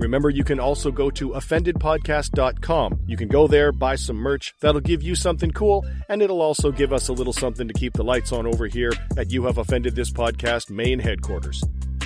Remember, 0.00 0.30
you 0.30 0.44
can 0.44 0.58
also 0.58 0.90
go 0.90 1.10
to 1.10 1.30
offendedpodcast.com. 1.30 3.00
You 3.06 3.16
can 3.18 3.28
go 3.28 3.46
there, 3.46 3.70
buy 3.70 3.96
some 3.96 4.16
merch. 4.16 4.54
That'll 4.60 4.80
give 4.80 5.02
you 5.02 5.14
something 5.14 5.50
cool, 5.50 5.86
and 6.08 6.22
it'll 6.22 6.40
also 6.40 6.72
give 6.72 6.92
us 6.92 7.08
a 7.08 7.12
little 7.12 7.34
something 7.34 7.68
to 7.68 7.74
keep 7.74 7.92
the 7.92 8.02
lights 8.02 8.32
on 8.32 8.46
over 8.46 8.66
here 8.66 8.92
at 9.18 9.30
You 9.30 9.44
Have 9.44 9.58
Offended 9.58 9.94
This 9.94 10.10
Podcast 10.10 10.70
main 10.70 10.98
headquarters. 10.98 11.62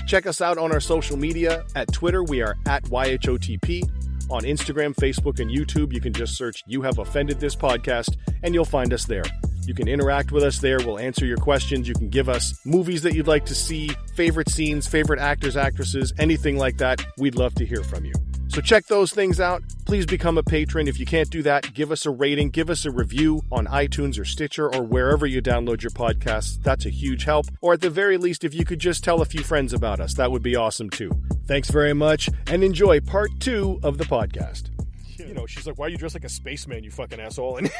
Check 0.08 0.26
us 0.26 0.40
out 0.40 0.58
on 0.58 0.72
our 0.72 0.80
social 0.80 1.16
media. 1.16 1.64
At 1.76 1.92
Twitter, 1.92 2.24
we 2.24 2.42
are 2.42 2.56
at 2.66 2.82
YHOTP. 2.84 3.88
On 4.30 4.42
Instagram, 4.42 4.94
Facebook, 4.96 5.38
and 5.38 5.50
YouTube, 5.50 5.92
you 5.92 6.00
can 6.00 6.12
just 6.12 6.34
search 6.34 6.64
You 6.66 6.82
Have 6.82 6.98
Offended 6.98 7.38
This 7.38 7.54
Podcast, 7.54 8.16
and 8.42 8.54
you'll 8.54 8.64
find 8.64 8.92
us 8.92 9.04
there. 9.04 9.24
You 9.66 9.74
can 9.74 9.88
interact 9.88 10.32
with 10.32 10.42
us 10.42 10.58
there. 10.58 10.78
We'll 10.78 10.98
answer 10.98 11.24
your 11.24 11.38
questions. 11.38 11.88
You 11.88 11.94
can 11.94 12.08
give 12.08 12.28
us 12.28 12.58
movies 12.64 13.02
that 13.02 13.14
you'd 13.14 13.26
like 13.26 13.46
to 13.46 13.54
see, 13.54 13.90
favorite 14.14 14.50
scenes, 14.50 14.86
favorite 14.86 15.20
actors, 15.20 15.56
actresses, 15.56 16.12
anything 16.18 16.58
like 16.58 16.78
that. 16.78 17.04
We'd 17.18 17.34
love 17.34 17.54
to 17.56 17.66
hear 17.66 17.82
from 17.82 18.04
you. 18.04 18.12
So 18.48 18.60
check 18.60 18.86
those 18.86 19.12
things 19.12 19.40
out. 19.40 19.62
Please 19.84 20.06
become 20.06 20.38
a 20.38 20.42
patron. 20.42 20.86
If 20.86 21.00
you 21.00 21.06
can't 21.06 21.28
do 21.28 21.42
that, 21.42 21.74
give 21.74 21.90
us 21.90 22.06
a 22.06 22.10
rating, 22.10 22.50
give 22.50 22.70
us 22.70 22.84
a 22.84 22.90
review 22.90 23.42
on 23.50 23.66
iTunes 23.66 24.16
or 24.18 24.24
Stitcher 24.24 24.72
or 24.72 24.84
wherever 24.84 25.26
you 25.26 25.42
download 25.42 25.82
your 25.82 25.90
podcasts. 25.90 26.62
That's 26.62 26.86
a 26.86 26.90
huge 26.90 27.24
help. 27.24 27.46
Or 27.60 27.72
at 27.72 27.80
the 27.80 27.90
very 27.90 28.16
least, 28.16 28.44
if 28.44 28.54
you 28.54 28.64
could 28.64 28.78
just 28.78 29.02
tell 29.02 29.22
a 29.22 29.26
few 29.26 29.42
friends 29.42 29.72
about 29.72 29.98
us, 29.98 30.14
that 30.14 30.30
would 30.30 30.42
be 30.42 30.54
awesome 30.54 30.88
too. 30.88 31.10
Thanks 31.46 31.68
very 31.68 31.94
much 31.94 32.30
and 32.46 32.62
enjoy 32.62 33.00
part 33.00 33.30
two 33.40 33.80
of 33.82 33.98
the 33.98 34.04
podcast. 34.04 34.70
You 35.18 35.34
know, 35.34 35.46
she's 35.46 35.66
like, 35.66 35.78
"Why 35.78 35.86
are 35.86 35.88
you 35.88 35.96
dressed 35.96 36.14
like 36.14 36.24
a 36.24 36.28
spaceman, 36.28 36.84
you 36.84 36.90
fucking 36.90 37.20
asshole?" 37.20 37.58
And 37.58 37.70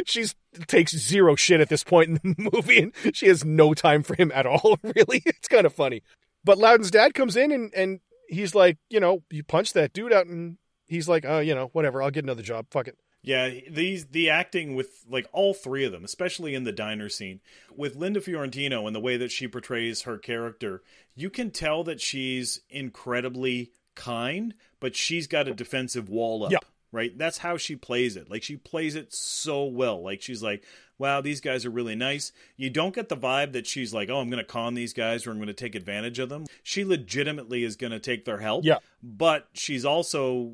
she's 0.05 0.35
takes 0.67 0.95
zero 0.95 1.35
shit 1.35 1.61
at 1.61 1.69
this 1.69 1.83
point 1.83 2.19
in 2.23 2.35
the 2.37 2.49
movie, 2.53 2.79
and 2.79 3.15
she 3.15 3.27
has 3.27 3.43
no 3.45 3.73
time 3.73 4.03
for 4.03 4.15
him 4.15 4.31
at 4.33 4.45
all. 4.45 4.77
Really, 4.95 5.21
it's 5.25 5.47
kind 5.47 5.65
of 5.65 5.73
funny. 5.73 6.01
But 6.43 6.57
Louden's 6.57 6.91
dad 6.91 7.13
comes 7.13 7.35
in 7.35 7.51
and 7.51 7.73
and 7.73 7.99
he's 8.29 8.55
like, 8.55 8.77
you 8.89 8.99
know, 8.99 9.23
you 9.29 9.43
punch 9.43 9.73
that 9.73 9.93
dude 9.93 10.13
out, 10.13 10.27
and 10.27 10.57
he's 10.87 11.09
like, 11.09 11.25
oh, 11.25 11.39
you 11.39 11.53
know, 11.53 11.69
whatever, 11.73 12.01
I'll 12.01 12.11
get 12.11 12.23
another 12.23 12.43
job. 12.43 12.67
Fuck 12.71 12.87
it. 12.87 12.97
Yeah, 13.21 13.49
these 13.69 14.05
the 14.05 14.29
acting 14.29 14.75
with 14.75 15.03
like 15.09 15.27
all 15.33 15.53
three 15.53 15.83
of 15.83 15.91
them, 15.91 16.05
especially 16.05 16.55
in 16.55 16.63
the 16.63 16.71
diner 16.71 17.09
scene, 17.09 17.41
with 17.75 17.95
Linda 17.95 18.21
Fiorentino 18.21 18.87
and 18.87 18.95
the 18.95 19.01
way 19.01 19.17
that 19.17 19.31
she 19.31 19.47
portrays 19.47 20.03
her 20.03 20.17
character, 20.17 20.81
you 21.13 21.29
can 21.29 21.51
tell 21.51 21.83
that 21.83 21.99
she's 21.99 22.61
incredibly 22.69 23.71
kind, 23.97 24.53
but 24.79 24.95
she's 24.95 25.27
got 25.27 25.49
a 25.49 25.53
defensive 25.53 26.07
wall 26.09 26.45
up. 26.45 26.51
Yeah. 26.51 26.59
Right? 26.93 27.17
That's 27.17 27.39
how 27.39 27.57
she 27.57 27.75
plays 27.75 28.15
it. 28.15 28.31
Like 28.31 28.43
she 28.43 28.55
plays 28.55 28.95
it 28.95 29.13
so 29.13 29.65
well. 29.65 30.01
Like 30.01 30.21
she's 30.21 30.41
like, 30.41 30.63
wow, 30.97 31.19
these 31.19 31.41
guys 31.41 31.65
are 31.65 31.69
really 31.69 31.95
nice. 31.95 32.31
You 32.55 32.69
don't 32.69 32.95
get 32.95 33.09
the 33.09 33.17
vibe 33.17 33.51
that 33.51 33.67
she's 33.67 33.93
like, 33.93 34.09
oh, 34.09 34.19
I'm 34.19 34.29
going 34.29 34.43
to 34.43 34.49
con 34.49 34.73
these 34.73 34.93
guys 34.93 35.27
or 35.27 35.31
I'm 35.31 35.37
going 35.37 35.47
to 35.47 35.53
take 35.53 35.75
advantage 35.75 36.17
of 36.19 36.29
them. 36.29 36.45
She 36.63 36.85
legitimately 36.85 37.65
is 37.65 37.75
going 37.75 37.91
to 37.91 37.99
take 37.99 38.23
their 38.23 38.37
help. 38.37 38.63
Yeah. 38.63 38.77
But 39.03 39.47
she's 39.53 39.83
also 39.83 40.53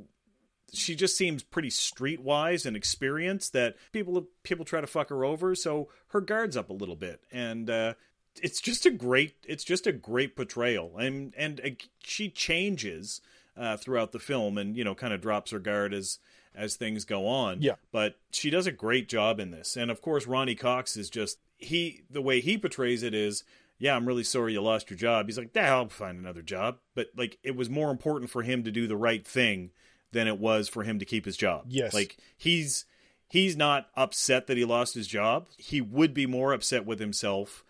she 0.74 0.96
just 0.96 1.16
seems 1.16 1.44
pretty 1.44 1.70
streetwise 1.70 2.66
and 2.66 2.76
experienced 2.76 3.54
that 3.54 3.76
people 3.92 4.28
people 4.42 4.66
try 4.66 4.82
to 4.82 4.88
fuck 4.88 5.10
her 5.10 5.24
over 5.24 5.54
so 5.54 5.88
her 6.08 6.20
guard's 6.20 6.58
up 6.58 6.72
a 6.72 6.74
little 6.74 6.96
bit 6.96 7.22
and 7.32 7.70
uh 7.70 7.94
it's 8.42 8.60
just 8.60 8.86
a 8.86 8.92
great 8.92 9.36
it's 9.48 9.64
just 9.64 9.86
a 9.86 9.92
great 9.92 10.36
portrayal 10.36 10.98
and 10.98 11.34
and 11.38 11.62
uh, 11.62 11.70
she 12.04 12.30
changes 12.30 13.22
uh 13.58 13.78
throughout 13.78 14.12
the 14.12 14.20
film 14.20 14.58
and 14.58 14.76
you 14.78 14.84
know 14.84 14.96
kind 14.96 15.14
of 15.14 15.22
drops 15.22 15.52
her 15.52 15.60
guard 15.60 15.94
as 15.94 16.20
as 16.56 16.76
things 16.76 17.04
go 17.06 17.28
on 17.28 17.62
Yeah. 17.62 17.76
but 17.92 18.16
she 18.32 18.50
does 18.50 18.68
a 18.68 18.72
great 18.72 19.10
job 19.10 19.40
in 19.40 19.52
this 19.52 19.76
and 19.78 19.90
of 19.92 20.02
course 20.02 20.28
Ronny 20.28 20.56
Cox 20.56 20.96
is 20.98 21.10
just 21.10 21.40
he 21.58 22.04
the 22.10 22.22
way 22.22 22.42
he 22.42 22.58
portrays 22.58 23.04
it 23.04 23.14
is 23.14 23.44
yeah, 23.80 23.96
I'm 23.98 24.06
really 24.08 24.24
sorry 24.24 24.54
you 24.54 24.62
lost 24.62 24.90
your 24.90 24.98
job. 24.98 25.26
He's 25.26 25.38
like, 25.38 25.50
yeah, 25.54 25.74
I'll 25.76 25.90
find 25.90 26.18
another 26.18 26.44
job. 26.44 26.78
But 26.96 27.08
like, 27.18 27.38
it 27.44 27.56
was 27.56 27.70
more 27.70 27.92
important 27.92 28.30
for 28.32 28.42
him 28.44 28.64
to 28.64 28.72
do 28.72 28.88
the 28.88 28.96
right 28.96 29.28
thing 29.28 29.72
than 30.14 30.26
it 30.28 30.38
was 30.40 30.70
for 30.70 30.84
him 30.84 31.00
to 31.00 31.06
keep 31.06 31.26
his 31.26 31.36
job. 31.36 31.66
Yes. 31.68 31.94
Like 31.94 32.16
he's 32.38 32.86
he's 33.28 33.58
not 33.58 33.88
upset 33.98 34.48
that 34.48 34.56
he 34.58 34.64
lost 34.64 34.94
his 34.94 35.08
job. 35.08 35.48
He 35.58 35.82
would 35.82 36.14
be 36.14 36.26
more 36.28 36.54
upset 36.54 36.86
with 36.86 37.00
himself 37.00 37.66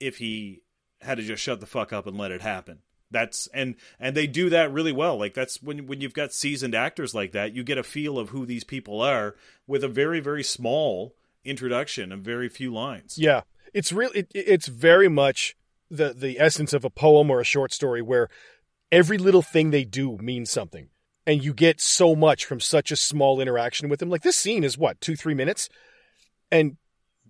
if 0.00 0.18
he 0.18 0.62
had 1.02 1.18
to 1.18 1.24
just 1.24 1.42
shut 1.42 1.60
the 1.60 1.66
fuck 1.66 1.92
up 1.92 2.06
and 2.06 2.16
let 2.16 2.30
it 2.30 2.40
happen. 2.40 2.78
That's 3.10 3.46
and 3.54 3.74
and 3.98 4.14
they 4.16 4.26
do 4.26 4.50
that 4.50 4.70
really 4.72 4.92
well. 4.92 5.18
Like 5.18 5.32
that's 5.34 5.62
when 5.62 5.86
when 5.86 6.00
you've 6.00 6.12
got 6.14 6.32
seasoned 6.32 6.74
actors 6.74 7.14
like 7.14 7.32
that, 7.32 7.54
you 7.54 7.62
get 7.64 7.78
a 7.78 7.82
feel 7.82 8.18
of 8.18 8.28
who 8.30 8.44
these 8.44 8.64
people 8.64 9.00
are 9.00 9.34
with 9.66 9.82
a 9.82 9.88
very 9.88 10.20
very 10.20 10.42
small 10.44 11.14
introduction 11.44 12.12
and 12.12 12.22
very 12.22 12.48
few 12.50 12.72
lines. 12.72 13.16
Yeah, 13.18 13.42
it's 13.72 13.92
real. 13.92 14.10
It, 14.14 14.30
it's 14.34 14.66
very 14.68 15.08
much 15.08 15.56
the 15.90 16.12
the 16.12 16.38
essence 16.38 16.74
of 16.74 16.84
a 16.84 16.90
poem 16.90 17.30
or 17.30 17.40
a 17.40 17.44
short 17.44 17.72
story 17.72 18.02
where 18.02 18.28
every 18.92 19.16
little 19.16 19.42
thing 19.42 19.70
they 19.70 19.84
do 19.84 20.18
means 20.18 20.50
something, 20.50 20.88
and 21.26 21.42
you 21.42 21.54
get 21.54 21.80
so 21.80 22.14
much 22.14 22.44
from 22.44 22.60
such 22.60 22.90
a 22.92 22.96
small 22.96 23.40
interaction 23.40 23.88
with 23.88 24.00
them. 24.00 24.10
Like 24.10 24.22
this 24.22 24.36
scene 24.36 24.64
is 24.64 24.76
what 24.76 25.00
two 25.00 25.16
three 25.16 25.34
minutes, 25.34 25.70
and 26.50 26.76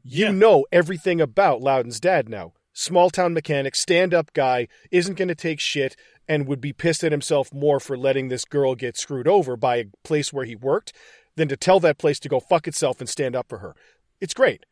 you 0.03 0.27
Yeah. 0.27 0.33
know 0.33 0.67
everything 0.73 1.21
about 1.21 1.61
Louden's 1.61 2.01
dad 2.01 2.29
now. 2.29 2.55
Small 2.81 3.11
town 3.11 3.35
mechanic, 3.35 3.75
stand 3.75 4.15
up 4.15 4.33
guy, 4.35 4.69
isn't 4.93 5.17
going 5.17 5.27
to 5.27 5.35
take 5.35 5.59
shit, 5.59 5.97
and 6.29 6.47
would 6.47 6.61
be 6.61 6.73
pissed 6.73 7.03
at 7.03 7.11
himself 7.11 7.53
more 7.53 7.81
for 7.81 7.99
letting 7.99 8.29
this 8.29 8.45
girl 8.45 8.77
get 8.77 8.97
screwed 8.97 9.27
over 9.27 9.57
by 9.57 9.77
a 9.77 9.85
place 10.05 10.33
where 10.33 10.45
he 10.45 10.55
worked 10.55 10.93
than 11.35 11.49
to 11.49 11.57
tell 11.57 11.81
that 11.81 11.99
place 11.99 12.21
to 12.21 12.29
go 12.29 12.39
fuck 12.39 12.69
itself 12.69 13.01
and 13.01 13.09
stand 13.09 13.35
up 13.35 13.49
for 13.49 13.59
her. 13.59 13.75
It's 14.21 14.35
great 14.35 14.65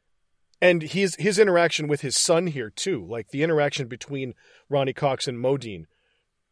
and 0.61 0.83
his 0.83 1.17
his 1.17 1.39
interaction 1.39 1.89
with 1.89 2.00
his 2.00 2.17
son 2.17 2.47
here 2.47 2.71
too, 2.71 3.05
like 3.05 3.28
the 3.28 3.43
interaction 3.43 3.89
between 3.89 4.34
Ronny 4.69 4.93
Cox 4.93 5.28
and 5.28 5.38
Modine, 5.38 5.84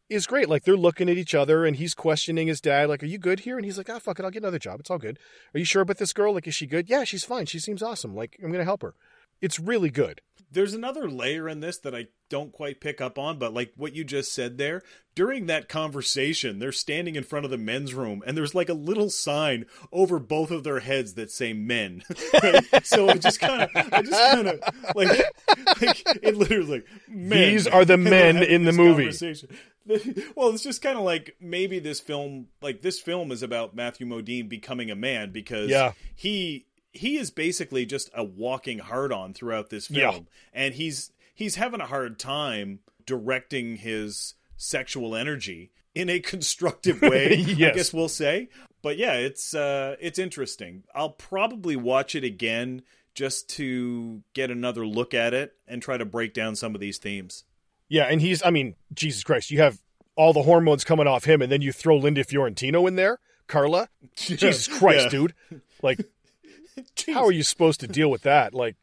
is 0.09 0.27
great. 0.27 0.49
Like 0.49 0.65
they're 0.65 0.77
looking 0.77 1.09
at 1.09 1.17
each 1.17 1.35
other, 1.35 1.65
and 1.65 1.77
he's 1.77 1.95
questioning 1.95 2.47
his 2.47 2.61
dad, 2.61 2.89
like, 2.89 3.03
"Are 3.03 3.07
you 3.07 3.19
good 3.19 3.41
here?" 3.41 3.57
And 3.57 3.65
he's 3.65 3.79
like, 3.79 3.89
"Ah, 3.89 3.99
fuck 3.99 4.19
it, 4.19 4.25
I'll 4.25 4.31
get 4.31 4.43
another 4.43 4.59
job. 4.59 4.81
It's 4.81 4.91
all 4.91 4.99
good. 4.99 5.19
Are 5.55 5.59
you 5.59 5.65
sure 5.65 5.83
about 5.83 5.99
this 5.99 6.13
girl? 6.13 6.35
Like, 6.35 6.47
is 6.47 6.55
she 6.55 6.67
good? 6.67 6.89
Yeah, 6.89 7.05
she's 7.05 7.25
fine. 7.25 7.47
She 7.47 7.59
seems 7.59 7.83
awesome. 7.83 8.15
Like, 8.15 8.37
I'm 8.43 8.53
gonna 8.53 8.65
help 8.65 8.83
her. 8.83 8.95
It's 9.41 9.59
really 9.59 9.91
good. 9.91 10.21
There's 10.55 10.73
another 10.75 11.09
layer 11.11 11.49
in 11.49 11.61
this 11.61 11.79
that 11.79 11.95
I 11.95 12.07
don't 12.31 12.53
quite 12.53 12.81
pick 12.81 13.01
up 13.01 13.19
on, 13.19 13.39
but 13.39 13.53
like 13.53 13.73
what 13.77 13.95
you 13.95 14.03
just 14.05 14.33
said 14.33 14.57
there, 14.57 14.83
during 15.15 15.47
that 15.47 15.69
conversation, 15.69 16.59
they're 16.59 16.73
standing 16.73 17.17
in 17.17 17.23
front 17.25 17.45
of 17.45 17.51
the 17.51 17.59
men's 17.59 17.93
room 17.95 18.23
and 18.27 18.37
there's 18.37 18.55
like 18.55 18.69
a 18.69 18.75
little 18.75 19.11
sign 19.11 19.67
over 19.93 20.19
both 20.19 20.51
of 20.51 20.65
their 20.65 20.81
heads 20.81 21.15
that 21.15 21.31
say 21.31 21.53
men. 21.53 22.03
Right? 22.43 22.87
so 22.87 23.09
it 23.11 23.21
just 23.21 23.41
kind 23.41 23.63
of, 23.63 23.69
I 23.93 24.03
just 24.03 24.33
kind 24.33 24.49
of 24.49 24.61
like, 24.95 25.09
like, 25.81 26.03
it 26.23 26.37
literally 26.37 26.67
like, 26.79 26.87
men. 27.09 27.39
These 27.53 27.67
are 27.67 27.85
the 27.85 27.97
men 27.99 28.43
in 28.43 28.65
the 28.65 28.73
movie. 28.73 29.11
Well, 30.35 30.49
it's 30.49 30.63
just 30.63 30.81
kind 30.81 30.97
of 30.97 31.05
like 31.05 31.37
maybe 31.41 31.79
this 31.79 32.01
film, 32.01 32.47
like 32.63 32.81
this 32.81 32.99
film 33.01 33.31
is 33.31 33.43
about 33.43 33.77
Matthew 33.77 34.07
Modine 34.07 34.49
becoming 34.49 34.91
a 34.91 34.95
man 34.97 35.31
because 35.31 35.69
Yeah. 35.69 35.93
he 36.15 36.65
he 36.95 37.17
is 37.19 37.31
basically 37.31 37.85
just 37.85 38.09
a 38.15 38.25
walking 38.25 38.79
hard 38.79 39.13
on 39.13 39.35
throughout 39.35 39.69
this 39.71 39.91
Yeah. 39.91 40.13
film 40.13 40.29
and 40.53 40.75
he's 40.75 41.11
he's 41.35 41.57
having 41.57 41.81
a 41.81 41.87
hard 41.87 42.19
time 42.19 42.79
directing 43.05 43.77
his 43.77 44.35
sexual 44.57 45.15
energy 45.15 45.71
in 45.95 46.09
a 46.09 46.21
constructive 46.33 47.03
way 47.03 47.39
i 47.47 47.53
guess 47.53 47.93
we'll 47.93 48.09
say 48.09 48.49
but 48.83 48.97
yeah 48.97 49.15
it's 49.15 49.55
uh 49.55 49.97
it's 50.01 50.19
interesting 50.19 50.85
i'll 50.95 51.11
probably 51.11 51.77
watch 51.77 52.15
it 52.15 52.25
again 52.25 52.83
just 53.15 53.49
to 53.49 54.23
get 54.33 54.51
another 54.51 54.87
look 54.87 55.15
at 55.15 55.35
it 55.35 55.55
and 55.69 55.81
try 55.83 55.97
to 55.97 56.05
break 56.05 56.33
down 56.35 56.57
some 56.57 56.75
of 56.75 56.81
these 56.81 56.99
themes 56.99 57.45
Yeah, 57.89 58.05
and 58.05 58.21
he's. 58.21 58.43
I 58.43 58.51
mean, 58.51 58.75
Jesus 58.93 59.23
Christ, 59.23 59.51
you 59.53 59.59
have 59.61 59.79
all 60.17 60.33
the 60.33 60.43
hormones 60.43 60.83
coming 60.85 61.07
off 61.07 61.23
him, 61.25 61.41
and 61.43 61.53
then 61.53 61.63
you 61.63 61.71
throw 61.71 61.97
Linda 61.97 62.25
Fiorentino 62.25 62.87
in 62.89 62.97
there, 62.97 63.21
Carla. 63.47 63.89
Jesus 64.17 64.67
Christ, 64.67 65.05
Yeah. 65.05 65.09
dude. 65.11 65.35
Like, 65.83 66.01
how 67.13 67.25
are 67.25 67.33
you 67.33 67.43
supposed 67.43 67.81
to 67.81 67.87
deal 67.87 68.11
with 68.11 68.23
that? 68.23 68.55
Like, 68.55 68.77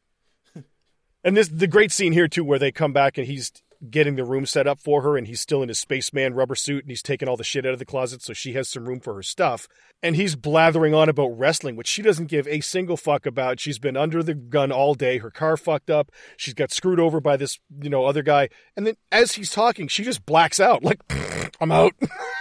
and 1.24 1.36
this 1.36 1.48
the 1.48 1.66
great 1.66 1.92
scene 1.92 2.12
here 2.12 2.28
too, 2.28 2.44
where 2.44 2.58
they 2.58 2.72
come 2.72 2.92
back 2.92 3.18
and 3.18 3.26
he's 3.26 3.52
getting 3.90 4.14
the 4.14 4.24
room 4.24 4.46
set 4.46 4.66
up 4.66 4.78
for 4.78 5.02
her 5.02 5.16
and 5.16 5.26
he's 5.26 5.40
still 5.40 5.62
in 5.62 5.68
his 5.68 5.78
spaceman 5.78 6.34
rubber 6.34 6.54
suit 6.54 6.84
and 6.84 6.90
he's 6.90 7.02
taking 7.02 7.28
all 7.28 7.36
the 7.36 7.42
shit 7.42 7.66
out 7.66 7.72
of 7.72 7.80
the 7.80 7.84
closet 7.84 8.22
so 8.22 8.32
she 8.32 8.52
has 8.52 8.68
some 8.68 8.84
room 8.84 9.00
for 9.00 9.14
her 9.14 9.22
stuff. 9.22 9.66
And 10.04 10.16
he's 10.16 10.36
blathering 10.36 10.94
on 10.94 11.08
about 11.08 11.36
wrestling 11.38 11.76
which 11.76 11.88
she 11.88 12.02
doesn't 12.02 12.26
give 12.26 12.46
a 12.46 12.60
single 12.60 12.96
fuck 12.96 13.26
about. 13.26 13.60
She's 13.60 13.78
been 13.78 13.96
under 13.96 14.22
the 14.22 14.34
gun 14.34 14.70
all 14.70 14.94
day. 14.94 15.18
Her 15.18 15.30
car 15.30 15.56
fucked 15.56 15.90
up. 15.90 16.10
She's 16.36 16.54
got 16.54 16.70
screwed 16.70 17.00
over 17.00 17.20
by 17.20 17.36
this 17.36 17.58
you 17.80 17.90
know 17.90 18.04
other 18.04 18.22
guy. 18.22 18.48
And 18.76 18.86
then 18.86 18.96
as 19.10 19.32
he's 19.32 19.50
talking 19.50 19.88
she 19.88 20.04
just 20.04 20.24
blacks 20.24 20.60
out. 20.60 20.84
Like 20.84 21.00
i'm 21.60 21.72
out 21.72 21.92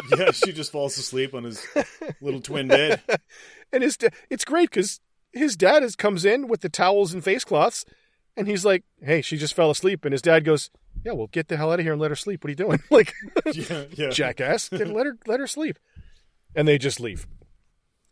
yeah, 0.18 0.30
she 0.30 0.52
just 0.52 0.72
falls 0.72 0.96
asleep 0.98 1.34
on 1.34 1.44
his 1.44 1.64
little 2.20 2.40
twin 2.40 2.68
bed. 2.68 3.00
and 3.72 3.82
his 3.82 3.96
da- 3.96 4.08
it's 4.30 4.44
great 4.44 4.70
because 4.70 5.00
his 5.32 5.56
dad 5.56 5.82
is 5.82 5.96
comes 5.96 6.24
in 6.24 6.48
with 6.48 6.60
the 6.60 6.68
towels 6.68 7.12
and 7.14 7.24
face 7.24 7.44
cloths 7.44 7.84
and 8.36 8.46
he's 8.46 8.64
like 8.64 8.84
hey 9.02 9.22
she 9.22 9.36
just 9.36 9.54
fell 9.54 9.70
asleep 9.70 10.04
and 10.04 10.12
his 10.12 10.22
dad 10.22 10.44
goes 10.44 10.70
yeah 11.04 11.12
well 11.12 11.26
get 11.28 11.48
the 11.48 11.56
hell 11.56 11.72
out 11.72 11.78
of 11.80 11.84
here 11.84 11.92
and 11.92 12.00
let 12.00 12.10
her 12.10 12.16
sleep. 12.16 12.42
What 12.44 12.48
are 12.48 12.52
you 12.52 12.56
doing? 12.56 12.80
Like 12.90 13.12
Yeah, 13.52 13.84
yeah. 13.92 14.10
jackass. 14.10 14.68
Get, 14.68 14.88
let 14.88 15.06
her 15.06 15.16
let 15.26 15.40
her 15.40 15.46
sleep. 15.46 15.78
And 16.54 16.68
they 16.68 16.78
just 16.78 17.00
leave. 17.00 17.26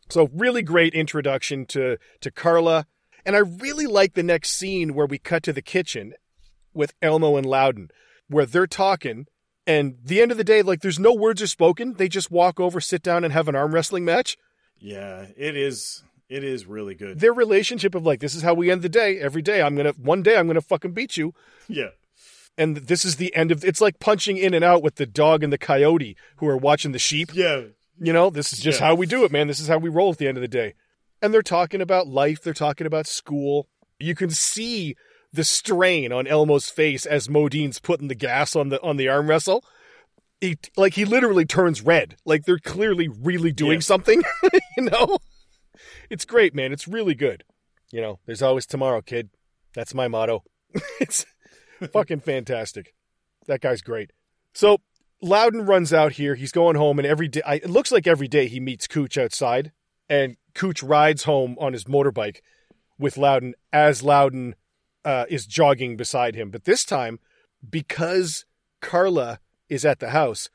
So 0.09 0.29
really 0.33 0.63
great 0.63 0.95
introduction 0.95 1.67
to 1.67 1.99
to 2.21 2.31
carla. 2.31 2.87
And 3.27 3.37
i 3.37 3.41
really 3.41 3.87
like 3.87 4.15
the 4.15 4.23
next 4.23 4.51
scene 4.53 4.95
where 4.95 5.07
we 5.07 5.19
cut 5.19 5.43
to 5.45 5.53
the 5.53 5.63
kitchen 5.63 6.15
with 6.73 6.95
elmo 7.03 7.37
and 7.37 7.45
louden 7.47 7.91
where 8.29 8.47
they're 8.47 8.67
talking 8.67 9.27
and 9.67 9.97
the 10.05 10.21
end 10.21 10.31
of 10.33 10.39
the 10.39 10.45
day 10.45 10.63
like 10.63 10.81
there's 10.81 10.99
no 10.99 11.13
words 11.13 11.41
are 11.43 11.47
spoken. 11.47 11.95
They 11.95 12.09
just 12.09 12.31
walk 12.31 12.59
over 12.61 12.81
sit 12.81 13.03
down 13.03 13.25
and 13.25 13.33
have 13.33 13.49
an 13.49 13.55
arm 13.57 13.73
wrestling 13.75 14.05
match. 14.05 14.37
Yeah, 14.79 15.27
it 15.37 15.57
is. 15.57 16.03
It 16.29 16.45
is 16.45 16.65
really 16.65 16.95
good. 16.95 17.19
their 17.19 17.33
relationship 17.33 17.95
of 17.97 18.07
like 18.07 18.21
this 18.21 18.35
is 18.37 18.43
how 18.43 18.55
we 18.55 18.71
end 18.71 18.83
the 18.83 18.89
day. 18.89 19.19
Every 19.19 19.43
day 19.43 19.63
i'm 19.63 19.75
gonna 19.75 19.95
one 20.01 20.23
day 20.23 20.37
i'm 20.37 20.47
gonna 20.47 20.61
fucking 20.61 20.93
beat 20.93 21.17
you. 21.17 21.35
Yeah, 21.69 21.89
and 22.57 22.77
this 22.77 23.05
is 23.05 23.17
the 23.17 23.35
end 23.35 23.51
of 23.51 23.65
it's 23.65 23.81
like 23.81 23.99
punching 23.99 24.37
in 24.37 24.55
and 24.55 24.65
out 24.65 24.81
with 24.83 24.95
the 24.95 25.07
dog 25.07 25.43
and 25.43 25.53
the 25.53 25.59
coyote 25.59 26.17
who 26.37 26.47
are 26.47 26.57
watching 26.57 26.93
the 26.93 27.01
sheep. 27.01 27.31
Yeah, 27.35 27.63
you 28.01 28.13
know 28.13 28.31
this 28.31 28.53
is 28.53 28.61
just 28.61 28.79
Yeah. 28.81 28.87
how 28.87 28.95
we 28.95 29.07
do 29.07 29.25
it 29.25 29.33
man. 29.33 29.49
This 29.49 29.59
is 29.59 29.67
how 29.67 29.79
we 29.79 29.89
roll 29.91 30.13
at 30.13 30.19
the 30.19 30.29
end 30.29 30.37
of 30.39 30.43
the 30.43 30.47
day. 30.49 30.75
And 31.21 31.35
they're 31.35 31.43
talking 31.43 31.81
about 31.81 32.07
life. 32.07 32.41
They're 32.43 32.55
talking 32.55 32.87
about 32.87 33.09
school. 33.09 33.69
You 33.99 34.15
can 34.15 34.31
see 34.31 34.95
the 35.33 35.45
strain 35.45 36.13
on 36.13 36.27
elmo's 36.27 36.69
face 36.71 37.07
as 37.07 37.29
modine's 37.29 37.79
putting 37.79 38.09
the 38.09 38.15
gas 38.15 38.57
on 38.57 38.69
the 38.69 38.81
on 38.83 38.97
the 38.97 39.09
arm 39.09 39.29
wrestle. 39.29 39.65
He 40.41 40.57
like 40.77 40.95
he 40.95 41.05
literally 41.05 41.45
turns 41.45 41.83
red. 41.83 42.17
Like 42.25 42.45
they're 42.45 42.59
clearly 42.59 43.09
really 43.09 43.53
doing 43.53 43.75
Yeah. 43.75 43.81
something 43.81 44.23
you 44.77 44.85
know? 44.85 45.19
It's 46.09 46.25
great 46.25 46.55
man. 46.55 46.73
It's 46.73 46.89
really 46.89 47.15
good. 47.15 47.45
You 47.93 48.01
know 48.01 48.19
there's 48.27 48.43
always 48.43 48.67
tomorrow 48.67 49.03
kid. 49.03 49.31
That's 49.75 49.95
my 49.95 50.09
motto. 50.09 50.43
It's 51.01 51.25
fucking 51.93 52.21
fantastic. 52.21 52.95
That 53.47 53.61
guy's 53.61 53.83
great. 53.83 54.11
So 54.55 54.79
louden 55.23 55.65
runs 55.67 55.93
out 55.93 56.13
here. 56.13 56.35
He's 56.35 56.53
going 56.53 56.77
home 56.77 56.99
and 56.99 57.07
every 57.07 57.29
day 57.29 57.43
I, 57.47 57.55
it 57.57 57.71
looks 57.71 57.93
like 57.93 58.07
every 58.07 58.29
day 58.29 58.49
he 58.49 58.61
meets 58.61 58.87
kuch 58.87 59.17
outside 59.23 59.73
and 60.09 60.37
kuch 60.55 60.87
rides 60.87 61.25
home 61.25 61.57
on 61.61 61.73
his 61.73 61.85
motorbike 61.85 62.39
with 62.99 63.17
louden 63.17 63.55
as 63.73 64.03
louden 64.03 64.55
uh, 65.05 65.25
is 65.29 65.47
jogging 65.47 65.97
beside 65.97 66.35
him 66.35 66.51
but 66.51 66.65
this 66.65 66.85
time 66.85 67.19
because 67.69 68.45
carla 68.81 69.39
is 69.69 69.85
at 69.85 69.99
the 70.01 70.11
house 70.11 70.49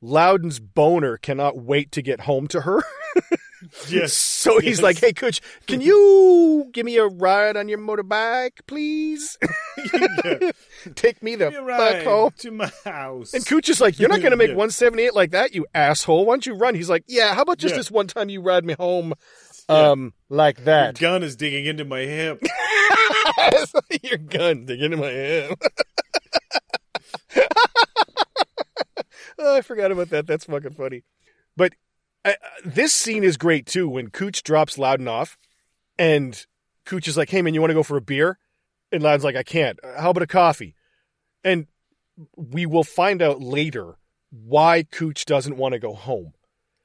louden's 0.00 0.58
boner 0.60 1.16
cannot 1.16 1.58
wait 1.58 1.92
to 1.92 2.02
get 2.02 2.20
home 2.20 2.46
to 2.46 2.62
her 2.62 2.82
yes. 3.88 4.12
so 4.14 4.58
he's 4.58 4.78
Yes. 4.78 4.82
like, 4.82 4.98
"Hey, 4.98 5.12
coach, 5.12 5.40
can 5.66 5.80
you 5.80 6.68
give 6.72 6.86
me 6.86 6.96
a 6.96 7.06
ride 7.06 7.56
on 7.56 7.68
your 7.68 7.78
motorbike, 7.78 8.60
please? 8.66 9.36
Yeah. 9.92 10.50
Take 10.94 11.22
me 11.22 11.34
the 11.34 11.50
fuck 11.50 12.02
home." 12.04 12.32
to 12.38 12.50
my 12.50 12.70
house. 12.84 13.34
And 13.34 13.44
Kuch 13.44 13.68
is 13.68 13.80
like, 13.80 13.98
"You're 13.98 14.08
not 14.08 14.20
going 14.20 14.30
to 14.30 14.36
make 14.36 14.50
Yeah. 14.50 14.54
178 14.56 15.14
like 15.14 15.32
that, 15.32 15.54
you 15.54 15.66
asshole. 15.74 16.24
Why 16.24 16.32
don't 16.34 16.46
you 16.46 16.54
run?" 16.54 16.74
He's 16.74 16.88
like, 16.88 17.04
"Yeah, 17.08 17.34
how 17.34 17.42
about 17.42 17.58
just 17.58 17.72
Yeah. 17.74 17.78
this 17.78 17.90
one 17.90 18.06
time 18.06 18.28
you 18.30 18.40
ride 18.40 18.64
me 18.64 18.74
home, 18.78 19.12
um, 19.70 20.12
like 20.28 20.58
Your 20.58 20.64
that? 20.66 20.98
gun 20.98 21.22
is 21.22 21.36
digging 21.36 21.66
into 21.66 21.84
my 21.84 22.00
hip. 22.00 22.42
your 24.02 24.18
gun 24.18 24.66
digging 24.66 24.86
into 24.92 24.96
my 24.96 25.10
hip. 25.10 25.58
oh, 29.38 29.56
I 29.56 29.62
forgot 29.62 29.92
about 29.92 30.10
that. 30.10 30.26
That's 30.26 30.44
fucking 30.44 30.72
funny. 30.74 31.02
But 31.56 31.74
uh, 32.24 32.32
this 32.64 32.92
scene 32.92 33.24
is 33.24 33.36
great 33.36 33.66
too 33.66 33.88
when 33.88 34.10
Kuch 34.10 34.42
drops 34.42 34.76
Louden 34.78 35.08
off, 35.08 35.38
and 35.98 36.44
Kuch 36.86 37.08
is 37.08 37.16
like, 37.16 37.30
"Hey 37.30 37.42
man, 37.42 37.54
you 37.54 37.60
want 37.60 37.70
to 37.70 37.74
go 37.74 37.82
for 37.82 37.96
a 37.96 38.02
beer?" 38.02 38.38
And 38.92 39.02
Louden's 39.02 39.24
like, 39.24 39.36
"I 39.36 39.42
can't. 39.42 39.78
How 39.98 40.10
about 40.10 40.22
a 40.22 40.26
coffee?" 40.26 40.74
And 41.44 41.66
we 42.36 42.66
will 42.66 42.84
find 42.84 43.22
out 43.22 43.40
later 43.40 43.96
why 44.30 44.82
Kuch 44.84 45.24
doesn't 45.24 45.56
want 45.56 45.72
to 45.72 45.78
go 45.78 45.94
home, 45.94 46.34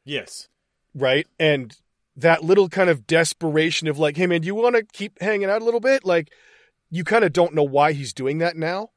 Yes. 0.06 0.48
right? 0.94 1.28
And 1.38 1.76
that 2.18 2.44
little 2.44 2.70
kind 2.70 2.90
of 2.90 3.08
desperation 3.08 3.88
of 3.88 4.00
like, 4.00 4.18
"Hey 4.18 4.28
man, 4.28 4.42
do 4.42 4.48
you 4.48 4.56
want 4.56 4.76
to 4.76 4.84
keep 4.84 5.22
hanging 5.22 5.50
out 5.50 5.62
a 5.62 5.66
little 5.66 5.80
bit?" 5.80 6.06
Like, 6.06 6.32
you 6.90 7.04
kind 7.04 7.24
of 7.24 7.34
don't 7.34 7.54
know 7.54 7.64
why 7.64 7.94
he's 7.94 8.14
doing 8.14 8.38
that 8.40 8.56
now, 8.56 8.92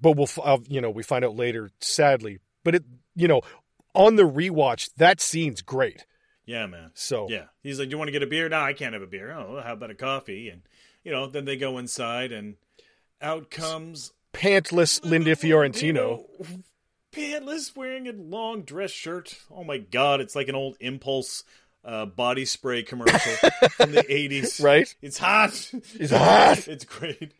but 0.00 0.16
we'll, 0.16 0.28
uh, 0.42 0.58
you 0.68 0.80
know, 0.80 0.90
we 0.90 1.02
find 1.02 1.24
out 1.24 1.36
later. 1.36 1.70
Sadly, 1.80 2.38
but 2.64 2.74
it, 2.74 2.84
you 3.14 3.28
know, 3.28 3.42
on 3.94 4.16
the 4.16 4.24
rewatch, 4.24 4.90
that 4.96 5.20
scene's 5.20 5.62
great. 5.62 6.04
Yeah, 6.44 6.66
man. 6.66 6.90
So 6.94 7.28
Yeah. 7.28 7.44
He's 7.62 7.78
like, 7.78 7.88
"Do 7.88 7.92
you 7.92 7.98
want 7.98 8.08
to 8.08 8.12
get 8.12 8.22
a 8.22 8.26
beer?" 8.26 8.48
No, 8.48 8.60
I 8.60 8.72
can't 8.72 8.92
have 8.94 9.02
a 9.02 9.06
beer. 9.06 9.30
Oh, 9.32 9.60
how 9.64 9.74
about 9.74 9.90
a 9.90 9.94
coffee? 9.94 10.48
And 10.48 10.62
you 11.04 11.12
know, 11.12 11.26
then 11.26 11.44
they 11.44 11.56
go 11.56 11.78
inside, 11.78 12.32
and 12.32 12.56
out 13.22 13.50
comes 13.50 14.12
pantless 14.32 15.04
Linda 15.04 15.36
Fiorentino. 15.36 16.26
pantless, 17.12 17.76
wearing 17.76 18.08
a 18.08 18.12
long 18.12 18.62
dress 18.62 18.90
shirt. 18.90 19.38
Oh 19.50 19.64
my 19.64 19.78
god, 19.78 20.20
it's 20.20 20.34
like 20.36 20.48
an 20.48 20.54
old 20.54 20.76
Impulse 20.80 21.44
uh, 21.84 22.06
body 22.06 22.44
spray 22.44 22.82
commercial 22.82 23.50
from 23.70 23.92
the 23.92 24.04
eighties. 24.12 24.60
Right? 24.60 24.94
It's 25.02 25.18
hot. 25.18 25.70
It's 25.94 26.12
hot. 26.12 26.66
It's 26.68 26.84
great. 26.84 27.32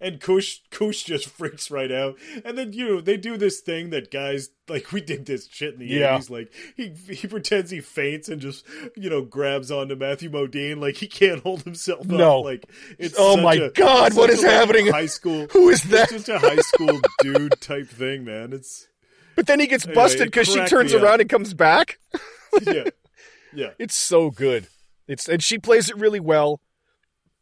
And 0.00 0.18
Kuch 0.20 0.62
Kuch 0.72 1.04
just 1.04 1.28
freaks 1.28 1.70
right 1.70 1.92
out. 1.92 2.16
And 2.44 2.58
then 2.58 2.72
you 2.72 2.88
know, 2.88 3.00
they 3.00 3.16
do 3.16 3.36
this 3.36 3.60
thing 3.60 3.90
that 3.90 4.10
guys 4.10 4.48
like 4.68 4.90
we 4.90 5.00
did 5.00 5.26
this 5.26 5.46
shit 5.46 5.74
in 5.74 5.78
the 5.78 5.86
Yeah. 5.86 6.18
80s. 6.18 6.28
Like 6.28 6.52
he 6.76 6.88
he 7.14 7.28
pretends 7.28 7.70
he 7.70 7.80
faints 7.80 8.28
and 8.28 8.40
just, 8.40 8.66
you 8.96 9.08
know, 9.08 9.22
grabs 9.22 9.70
onto 9.70 9.94
Matthew 9.94 10.28
Modine 10.28 10.80
like 10.80 10.96
he 10.96 11.06
can't 11.06 11.40
hold 11.44 11.62
himself 11.62 12.04
No. 12.04 12.40
up. 12.40 12.44
Like 12.46 12.68
it's 12.98 13.14
Oh 13.16 13.36
my 13.40 13.54
a- 13.54 13.70
God, 13.70 14.14
what 14.14 14.28
is 14.28 14.42
a, 14.42 14.46
like, 14.48 14.56
happening? 14.56 14.86
High 14.92 15.06
school 15.06 15.46
Who 15.52 15.68
is 15.68 15.84
that? 15.84 16.10
It's 16.10 16.26
just 16.26 16.28
a 16.30 16.38
high 16.40 16.56
school 16.56 17.00
dude 17.20 17.54
type 17.60 17.86
thing, 17.86 18.24
man. 18.24 18.52
It's 18.52 18.88
But 19.36 19.46
then 19.46 19.60
he 19.60 19.68
gets 19.68 19.86
busted 19.86 20.26
because 20.32 20.48
she 20.48 20.64
turns 20.66 20.92
up. 20.94 21.00
around 21.02 21.20
and 21.20 21.30
comes 21.30 21.54
back. 21.54 22.00
yeah. 22.66 22.86
Yeah. 23.54 23.70
It's 23.78 23.94
so 23.94 24.30
good. 24.30 24.68
It's 25.08 25.28
and 25.28 25.42
she 25.42 25.58
plays 25.58 25.90
it 25.90 25.96
really 25.96 26.20
well. 26.20 26.60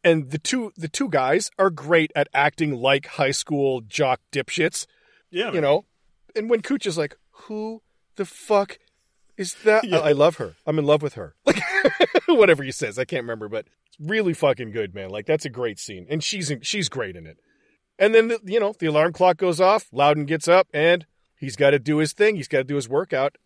And 0.03 0.31
the 0.31 0.39
two 0.39 0.71
the 0.75 0.87
two 0.87 1.09
guys 1.09 1.51
are 1.59 1.69
great 1.69 2.11
at 2.15 2.27
acting 2.33 2.73
like 2.75 3.05
high 3.05 3.31
school 3.31 3.81
jock 3.81 4.19
dipshits, 4.31 4.87
Yeah. 5.29 5.47
you 5.47 5.53
man. 5.53 5.61
know. 5.61 5.85
And 6.35 6.49
when 6.49 6.61
Kuch 6.61 6.85
is 6.87 6.97
like, 6.97 7.15
"Who 7.45 7.81
the 8.15 8.25
fuck 8.25 8.79
is 9.37 9.53
that?" 9.63 9.83
Yeah. 9.83 9.99
I, 9.99 10.09
I 10.09 10.11
love 10.13 10.37
her. 10.37 10.55
I'm 10.65 10.79
in 10.79 10.85
love 10.85 11.01
with 11.01 11.13
her. 11.15 11.35
Like 11.45 11.61
whatever 12.27 12.63
he 12.63 12.71
says, 12.71 12.99
I 12.99 13.05
can't 13.05 13.23
remember, 13.23 13.49
but 13.49 13.65
it's 13.87 13.97
really 13.99 14.33
fucking 14.33 14.71
good, 14.71 14.93
man. 14.93 15.09
Like 15.09 15.25
that's 15.25 15.45
a 15.45 15.49
great 15.49 15.79
scene, 15.79 16.05
and 16.09 16.23
she's 16.23 16.51
in, 16.51 16.61
she's 16.61 16.89
great 16.89 17.15
in 17.15 17.25
it. 17.25 17.37
And 17.97 18.13
then 18.15 18.27
the, 18.29 18.39
you 18.45 18.59
know 18.59 18.73
the 18.79 18.85
alarm 18.87 19.13
clock 19.13 19.37
goes 19.37 19.59
off. 19.59 19.87
Louden 19.91 20.25
gets 20.25 20.47
up, 20.47 20.67
and 20.73 21.05
he's 21.35 21.55
got 21.55 21.71
to 21.71 21.79
do 21.79 21.97
his 21.97 22.13
thing. 22.13 22.35
He's 22.35 22.47
got 22.47 22.59
to 22.59 22.63
do 22.63 22.75
his 22.75 22.87
workout, 22.87 23.37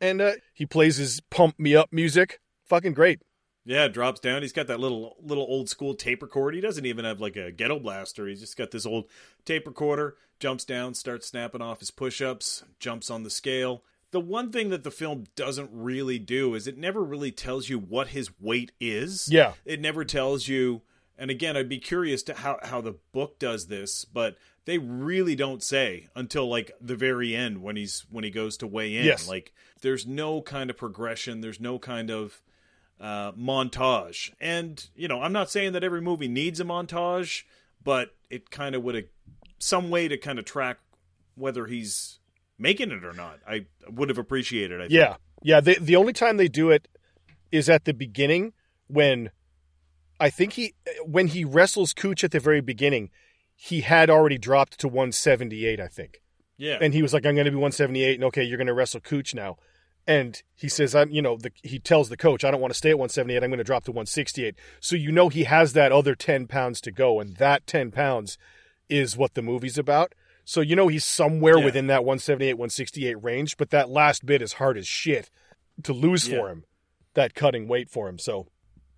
and 0.00 0.20
uh, 0.20 0.32
he 0.54 0.66
plays 0.66 0.96
his 0.96 1.20
pump 1.30 1.58
me 1.58 1.74
up 1.74 1.92
music. 1.92 2.40
Fucking 2.66 2.94
great. 2.94 3.20
Yeah, 3.64 3.88
drops 3.88 4.20
down. 4.20 4.42
He's 4.42 4.52
got 4.52 4.66
that 4.68 4.80
little 4.80 5.16
little 5.22 5.44
old 5.44 5.68
school 5.68 5.94
tape 5.94 6.22
recorder. 6.22 6.56
He 6.56 6.60
doesn't 6.60 6.86
even 6.86 7.04
have 7.04 7.20
like 7.20 7.36
a 7.36 7.52
ghetto 7.52 7.78
blaster. 7.78 8.26
He's 8.26 8.40
just 8.40 8.56
got 8.56 8.70
this 8.70 8.86
old 8.86 9.06
tape 9.44 9.66
recorder. 9.66 10.16
Jumps 10.38 10.64
down, 10.64 10.94
starts 10.94 11.28
snapping 11.28 11.60
off 11.60 11.80
his 11.80 11.90
push-ups, 11.90 12.64
jumps 12.78 13.10
on 13.10 13.24
the 13.24 13.30
scale. 13.30 13.84
The 14.10 14.20
one 14.20 14.50
thing 14.50 14.70
that 14.70 14.82
the 14.82 14.90
film 14.90 15.26
doesn't 15.36 15.68
really 15.70 16.18
do 16.18 16.54
is 16.54 16.66
it 16.66 16.78
never 16.78 17.04
really 17.04 17.30
tells 17.30 17.68
you 17.68 17.78
what 17.78 18.08
his 18.08 18.30
weight 18.40 18.72
is. 18.80 19.28
Yeah. 19.30 19.52
It 19.64 19.80
never 19.80 20.04
tells 20.04 20.48
you 20.48 20.82
and 21.20 21.30
again, 21.30 21.54
I'd 21.54 21.68
be 21.68 21.78
curious 21.78 22.22
to 22.24 22.34
how 22.34 22.58
how 22.62 22.80
the 22.80 22.96
book 23.12 23.38
does 23.38 23.66
this, 23.66 24.06
but 24.06 24.36
they 24.70 24.78
really 24.78 25.34
don't 25.34 25.62
say 25.62 26.08
until 26.14 26.48
like 26.48 26.70
the 26.80 26.96
very 26.96 27.34
end 27.34 27.62
when 27.62 27.76
he's 27.76 28.06
when 28.10 28.24
he 28.24 28.30
goes 28.30 28.56
to 28.58 28.66
weigh 28.66 28.96
in. 28.96 29.04
Yes. 29.04 29.28
Like 29.28 29.52
there's 29.82 30.06
no 30.06 30.40
kind 30.40 30.70
of 30.70 30.76
progression, 30.76 31.40
there's 31.40 31.60
no 31.60 31.78
kind 31.78 32.10
of 32.10 32.40
uh, 33.00 33.32
montage. 33.32 34.32
And, 34.40 34.86
you 34.94 35.08
know, 35.08 35.22
I'm 35.22 35.32
not 35.32 35.50
saying 35.50 35.72
that 35.72 35.82
every 35.82 36.00
movie 36.00 36.28
needs 36.28 36.60
a 36.60 36.64
montage, 36.64 37.44
but 37.82 38.14
it 38.28 38.50
kind 38.50 38.74
of 38.74 38.82
would 38.82 38.94
have 38.94 39.04
some 39.58 39.90
way 39.90 40.06
to 40.06 40.16
kind 40.16 40.38
of 40.38 40.44
track 40.44 40.78
whether 41.34 41.66
he's 41.66 42.18
making 42.58 42.90
it 42.90 43.04
or 43.04 43.12
not. 43.12 43.40
I 43.48 43.66
would 43.88 44.08
have 44.08 44.18
appreciated 44.18 44.80
it. 44.80 44.84
I 44.84 44.88
think. 44.88 44.92
Yeah, 44.92 45.16
yeah. 45.42 45.60
The 45.60 45.78
the 45.80 45.96
only 45.96 46.12
time 46.12 46.36
they 46.36 46.48
do 46.48 46.70
it 46.70 46.88
is 47.50 47.68
at 47.68 47.84
the 47.84 47.94
beginning 47.94 48.52
when 48.86 49.30
I 50.20 50.30
think 50.30 50.52
he 50.52 50.74
when 51.04 51.28
he 51.28 51.44
wrestles 51.44 51.92
Kuch 51.94 52.22
at 52.22 52.30
the 52.30 52.40
very 52.40 52.60
beginning. 52.60 53.10
He 53.62 53.82
had 53.82 54.08
already 54.08 54.38
dropped 54.38 54.78
to 54.80 54.88
178, 54.88 55.80
I 55.80 55.86
think. 55.86 56.22
Yeah. 56.56 56.78
And 56.80 56.94
he 56.94 57.02
was 57.02 57.12
like, 57.12 57.26
I'm 57.26 57.34
going 57.34 57.44
to 57.44 57.50
be 57.50 57.56
178. 57.58 58.14
And 58.14 58.24
okay, 58.24 58.42
you're 58.42 58.56
going 58.56 58.66
to 58.68 58.72
wrestle 58.74 59.00
Kuch 59.00 59.34
now. 59.34 59.58
And 60.06 60.42
he 60.56 60.66
says, 60.68 60.94
I'm, 60.94 61.10
you 61.10 61.20
know, 61.20 61.36
the, 61.36 61.52
he 61.62 61.78
tells 61.78 62.08
the 62.08 62.16
coach, 62.16 62.42
I 62.42 62.50
don't 62.50 62.60
want 62.62 62.72
to 62.72 62.78
stay 62.78 62.88
at 62.88 62.98
178. 62.98 63.44
I'm 63.44 63.50
going 63.50 63.58
to 63.58 63.64
drop 63.64 63.84
to 63.84 63.90
168. 63.92 64.54
So 64.80 64.96
you 64.96 65.12
know 65.12 65.28
he 65.28 65.44
has 65.44 65.74
that 65.74 65.92
other 65.92 66.14
10 66.14 66.46
pounds 66.46 66.80
to 66.82 66.90
go. 66.90 67.20
And 67.20 67.36
that 67.36 67.66
10 67.66 67.90
pounds 67.90 68.38
is 68.88 69.14
what 69.16 69.34
the 69.34 69.42
movie's 69.42 69.76
about. 69.76 70.14
So 70.46 70.62
you 70.62 70.74
know 70.74 70.88
he's 70.88 71.04
somewhere 71.04 71.58
Yeah. 71.58 71.64
within 71.66 71.86
that 71.88 72.02
178, 72.02 72.54
168 72.54 73.22
range. 73.22 73.58
But 73.58 73.68
that 73.70 73.90
last 73.90 74.24
bit 74.24 74.40
is 74.40 74.54
hard 74.54 74.78
as 74.78 74.86
shit 74.86 75.30
to 75.82 75.92
lose 75.92 76.26
Yeah. 76.26 76.38
for 76.38 76.48
him, 76.48 76.64
that 77.12 77.34
cutting 77.34 77.68
weight 77.68 77.90
for 77.90 78.08
him. 78.08 78.18
So 78.18 78.48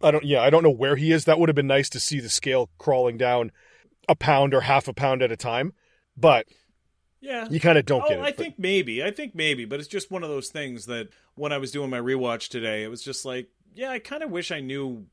I 0.01 0.13
don't, 0.13 0.25
yeah, 0.25 0.41
I 0.41 0.51
don't 0.51 0.63
know 0.63 0.71
where 0.71 0.95
he 0.95 1.11
is. 1.11 1.25
That 1.25 1.41
would 1.41 1.49
have 1.49 1.57
been 1.57 1.67
nice 1.67 1.89
to 1.91 2.01
see 2.01 2.21
the 2.21 2.31
scale 2.31 2.71
crawling 2.79 3.17
down 3.19 3.51
a 4.09 4.15
pound 4.15 4.55
or 4.55 4.63
half 4.63 4.89
a 4.89 4.93
pound 4.93 5.23
at 5.23 5.33
a 5.33 5.37
time. 5.37 5.73
But 6.17 6.47
yeah. 7.21 7.47
you 7.51 7.61
kind 7.61 7.79
of 7.79 7.87
don't 7.87 8.03
oh, 8.05 8.09
get 8.09 8.19
it. 8.19 8.23
I 8.23 8.25
But- 8.31 8.37
think 8.37 8.59
maybe. 8.59 9.03
I 9.03 9.11
think 9.11 9.35
maybe, 9.35 9.65
but 9.65 9.79
it's 9.81 9.89
just 9.89 10.11
one 10.11 10.23
of 10.23 10.29
those 10.29 10.49
things 10.49 10.87
that 10.87 11.09
when 11.35 11.53
I 11.53 11.59
was 11.59 11.71
doing 11.71 11.91
my 11.91 12.01
rewatch 12.01 12.49
today, 12.49 12.83
it 12.83 12.89
was 12.89 13.03
just 13.03 13.25
like, 13.25 13.49
yeah, 13.75 13.91
I 13.91 13.99
kind 13.99 14.23
of 14.23 14.31
wish 14.31 14.51
I 14.51 14.61
knew 14.61 15.07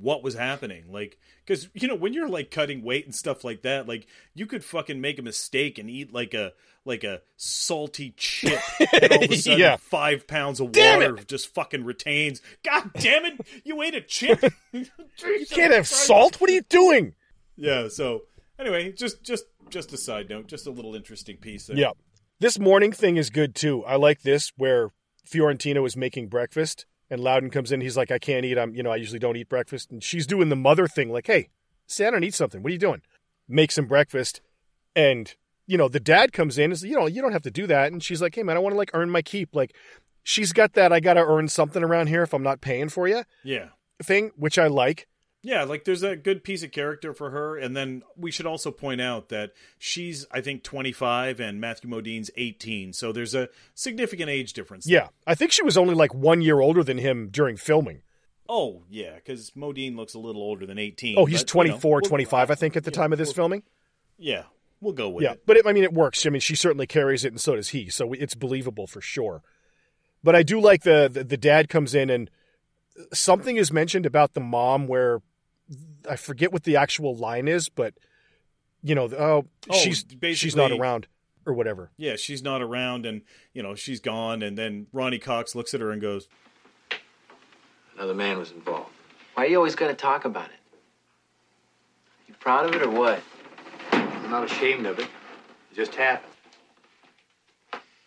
what 0.00 0.22
was 0.22 0.34
happening. 0.34 0.84
Like, 0.90 1.18
because 1.44 1.68
you 1.74 1.88
know, 1.88 1.94
when 1.94 2.12
you're 2.12 2.28
like 2.28 2.50
cutting 2.50 2.82
weight 2.82 3.04
and 3.04 3.14
stuff 3.14 3.44
like 3.44 3.62
that, 3.62 3.86
like 3.88 4.06
you 4.34 4.46
could 4.46 4.64
fucking 4.64 5.00
make 5.00 5.18
a 5.18 5.22
mistake 5.22 5.78
and 5.78 5.88
eat 5.90 6.12
like 6.12 6.34
a 6.34 6.52
like 6.84 7.02
a 7.02 7.20
salty 7.36 8.14
chip, 8.16 8.60
and 8.92 9.12
all 9.12 9.24
of 9.24 9.30
a 9.30 9.36
sudden 9.36 9.58
Yeah. 9.58 9.76
five 9.76 10.26
pounds 10.26 10.60
of 10.60 10.72
Damn 10.72 11.00
water 11.00 11.24
just 11.24 11.52
fucking 11.52 11.84
retains. 11.84 12.40
God 12.64 12.90
damn 12.94 13.24
it! 13.24 13.40
You 13.64 13.82
ate 13.82 13.94
a 13.94 14.00
chip. 14.00 14.42
You 14.72 15.46
can't 15.50 15.72
have 15.72 15.86
salt. 15.88 16.40
What 16.40 16.50
are 16.50 16.52
you 16.52 16.62
doing? 16.62 17.14
Yeah. 17.56 17.88
So 17.88 18.22
anyway, 18.58 18.92
just 18.92 19.22
just 19.22 19.44
just 19.70 19.92
a 19.92 19.96
side 19.96 20.28
note, 20.28 20.46
just 20.46 20.66
a 20.66 20.70
little 20.70 20.94
interesting 20.94 21.36
piece 21.36 21.66
there. 21.66 21.76
Yeah. 21.76 21.90
This 22.38 22.58
morning 22.58 22.92
thing 22.92 23.16
is 23.16 23.30
good 23.30 23.54
too. 23.54 23.84
I 23.84 23.96
like 23.96 24.22
this 24.22 24.52
where 24.56 24.90
Fiorentino 25.24 25.84
is 25.86 25.96
making 25.96 26.28
breakfast 26.28 26.86
and 27.10 27.20
Louden 27.20 27.50
comes 27.50 27.72
in. 27.72 27.80
He's 27.80 27.96
like, 27.96 28.10
I 28.10 28.18
can't 28.18 28.44
eat. 28.44 28.58
I'm, 28.58 28.74
you 28.74 28.82
know, 28.82 28.90
I 28.90 28.96
usually 28.96 29.18
don't 29.18 29.36
eat 29.36 29.48
breakfast. 29.48 29.90
And 29.90 30.02
she's 30.04 30.26
doing 30.26 30.48
the 30.50 30.56
mother 30.56 30.86
thing, 30.86 31.10
like, 31.10 31.26
hey, 31.26 31.48
sit 31.86 32.04
down 32.04 32.14
and 32.14 32.24
eat 32.24 32.34
something. 32.34 32.62
What 32.62 32.70
are 32.70 32.72
you 32.72 32.78
doing? 32.78 33.00
Make 33.48 33.72
some 33.72 33.86
breakfast. 33.86 34.40
And, 34.94 35.34
you 35.66 35.78
know, 35.78 35.88
the 35.88 36.00
dad 36.00 36.32
comes 36.32 36.58
in 36.58 36.70
and 36.70 36.78
says, 36.78 36.88
you 36.88 36.96
know, 36.96 37.06
you 37.06 37.22
don't 37.22 37.32
have 37.32 37.42
to 37.42 37.50
do 37.50 37.66
that. 37.68 37.90
And 37.92 38.02
she's 38.02 38.20
like, 38.20 38.34
hey, 38.34 38.42
man, 38.42 38.56
I 38.56 38.60
want 38.60 38.74
to 38.74 38.78
like 38.78 38.90
earn 38.92 39.08
my 39.10 39.22
keep. 39.22 39.54
Like, 39.54 39.74
she's 40.22 40.52
got 40.52 40.74
that 40.74 40.92
I 40.92 41.00
got 41.00 41.14
to 41.14 41.24
earn 41.24 41.48
something 41.48 41.82
around 41.82 42.08
here 42.08 42.22
if 42.22 42.34
I'm 42.34 42.42
not 42.42 42.60
paying 42.60 42.88
for 42.88 43.08
you 43.08 43.22
Yeah. 43.44 43.68
thing, 44.02 44.32
which 44.36 44.58
I 44.58 44.66
like. 44.66 45.06
Yeah, 45.46 45.62
like 45.62 45.84
there's 45.84 46.02
a 46.02 46.16
good 46.16 46.42
piece 46.42 46.64
of 46.64 46.72
character 46.72 47.14
for 47.14 47.30
her, 47.30 47.56
and 47.56 47.76
then 47.76 48.02
we 48.16 48.32
should 48.32 48.46
also 48.46 48.72
point 48.72 49.00
out 49.00 49.28
that 49.28 49.52
she's, 49.78 50.26
I 50.32 50.40
think, 50.40 50.64
25 50.64 51.38
and 51.38 51.60
Matthew 51.60 51.88
Modine's 51.88 52.32
18, 52.36 52.92
so 52.92 53.12
there's 53.12 53.32
a 53.32 53.48
significant 53.72 54.28
age 54.28 54.54
difference. 54.54 54.88
Yeah. 54.88 55.06
I 55.24 55.36
think 55.36 55.52
she 55.52 55.62
was 55.62 55.78
only 55.78 55.94
like 55.94 56.12
one 56.12 56.42
year 56.42 56.58
older 56.58 56.82
than 56.82 56.98
him 56.98 57.28
during 57.30 57.56
filming. 57.56 58.02
Oh, 58.48 58.82
yeah, 58.90 59.14
because 59.14 59.52
Modine 59.52 59.94
looks 59.94 60.14
a 60.14 60.18
little 60.18 60.42
older 60.42 60.66
than 60.66 60.78
18. 60.78 61.14
Oh, 61.16 61.26
he's 61.26 61.44
but, 61.44 61.54
you 61.54 61.70
know, 61.70 61.78
24, 61.78 61.90
we'll- 61.90 62.08
25, 62.08 62.50
I 62.50 62.54
think, 62.56 62.76
at 62.76 62.82
the 62.82 62.90
yeah, 62.90 62.96
time 63.00 63.12
of 63.12 63.18
this 63.18 63.28
we'll- 63.28 63.34
filming. 63.34 63.62
Yeah, 64.18 64.44
we'll 64.80 64.94
go 64.94 65.08
with 65.08 65.22
yeah, 65.22 65.32
it. 65.34 65.42
but 65.46 65.58
it, 65.58 65.64
I 65.64 65.72
mean, 65.72 65.84
it 65.84 65.92
works. 65.92 66.26
I 66.26 66.30
mean, 66.30 66.40
she 66.40 66.56
certainly 66.56 66.88
carries 66.88 67.24
it, 67.24 67.32
and 67.32 67.40
so 67.40 67.54
does 67.54 67.68
he. 67.68 67.88
So 67.88 68.12
it's 68.14 68.34
believable 68.34 68.88
for 68.88 69.00
sure. 69.00 69.44
But 70.24 70.34
I 70.34 70.42
do 70.42 70.58
like 70.58 70.82
the, 70.82 71.08
the 71.12 71.22
the 71.22 71.36
dad 71.36 71.68
comes 71.68 71.94
in 71.94 72.10
and 72.10 72.30
something 73.12 73.56
is 73.56 73.70
mentioned 73.70 74.06
about 74.06 74.34
the 74.34 74.40
mom 74.40 74.88
where 74.88 75.20
I 76.08 76.16
forget 76.16 76.52
what 76.52 76.62
the 76.64 76.76
actual 76.76 77.16
line 77.16 77.48
is, 77.48 77.68
but 77.68 77.94
you 78.82 78.94
know, 78.94 79.08
oh, 79.18 79.46
Oh, 79.68 79.74
she's 79.76 80.04
she's 80.34 80.54
not 80.56 80.70
around 80.72 81.06
or 81.44 81.52
whatever. 81.54 81.90
Yeah, 81.96 82.16
she's 82.16 82.42
not 82.42 82.60
around, 82.62 83.06
and, 83.06 83.22
you 83.52 83.62
know, 83.62 83.74
she's 83.74 84.00
gone, 84.00 84.42
and 84.42 84.56
then 84.58 84.86
Ronny 84.92 85.18
Cox 85.18 85.54
looks 85.54 85.74
at 85.74 85.80
her 85.80 85.90
and 85.92 86.00
goes, 86.02 86.28
Another 87.96 88.14
man 88.14 88.38
was 88.38 88.50
involved. 88.50 88.90
Why 89.34 89.44
are 89.44 89.46
you 89.48 89.56
always 89.56 89.74
going 89.74 89.90
to 89.90 89.96
talk 89.96 90.24
about 90.24 90.46
it? 90.46 90.58
You 92.28 92.34
proud 92.40 92.66
of 92.66 92.74
it 92.74 92.82
or 92.82 92.90
what? 92.90 93.20
I'm 93.92 94.30
not 94.30 94.44
ashamed 94.44 94.86
of 94.86 94.98
it. 94.98 95.04
It 95.72 95.76
just 95.76 95.94
happened. 95.94 96.32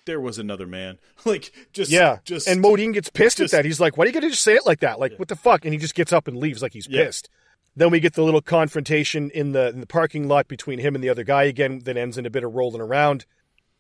there 0.06 0.20
was 0.20 0.38
another 0.40 0.66
man. 0.68 0.98
like, 1.26 1.52
just, 1.74 1.92
Yeah, 1.92 2.18
just, 2.26 2.48
and 2.48 2.64
Modine 2.64 2.94
gets 2.94 3.10
pissed 3.10 3.38
just- 3.38 3.54
at 3.54 3.58
that. 3.60 3.66
He's 3.66 3.80
like, 3.80 3.96
"Why 3.98 4.04
are 4.04 4.08
you 4.08 4.14
gonna 4.14 4.30
just 4.30 4.44
say 4.44 4.56
it 4.56 4.66
like 4.66 4.80
that? 4.82 5.00
Like, 5.00 5.18
what 5.18 5.28
the 5.28 5.36
fuck?" 5.36 5.66
And 5.66 5.74
he 5.74 5.80
just 5.80 5.96
gets 5.96 6.12
up 6.14 6.28
and 6.28 6.38
leaves 6.38 6.62
like 6.62 6.74
he's 6.74 6.88
Yeah. 6.90 7.06
pissed. 7.06 7.30
Then 7.76 7.92
we 7.92 8.00
get 8.00 8.14
the 8.14 8.24
little 8.24 8.42
confrontation 8.42 9.30
in 9.32 9.52
the 9.54 9.70
in 9.70 9.80
the 9.80 9.88
parking 9.88 10.28
lot 10.28 10.48
between 10.48 10.80
him 10.80 10.96
and 10.96 11.04
the 11.04 11.10
other 11.10 11.24
guy 11.24 11.44
again. 11.44 11.80
That 11.86 11.98
ends 11.98 12.18
in 12.18 12.26
a 12.26 12.30
bit 12.30 12.44
of 12.44 12.54
rolling 12.54 12.82
around, 12.82 13.26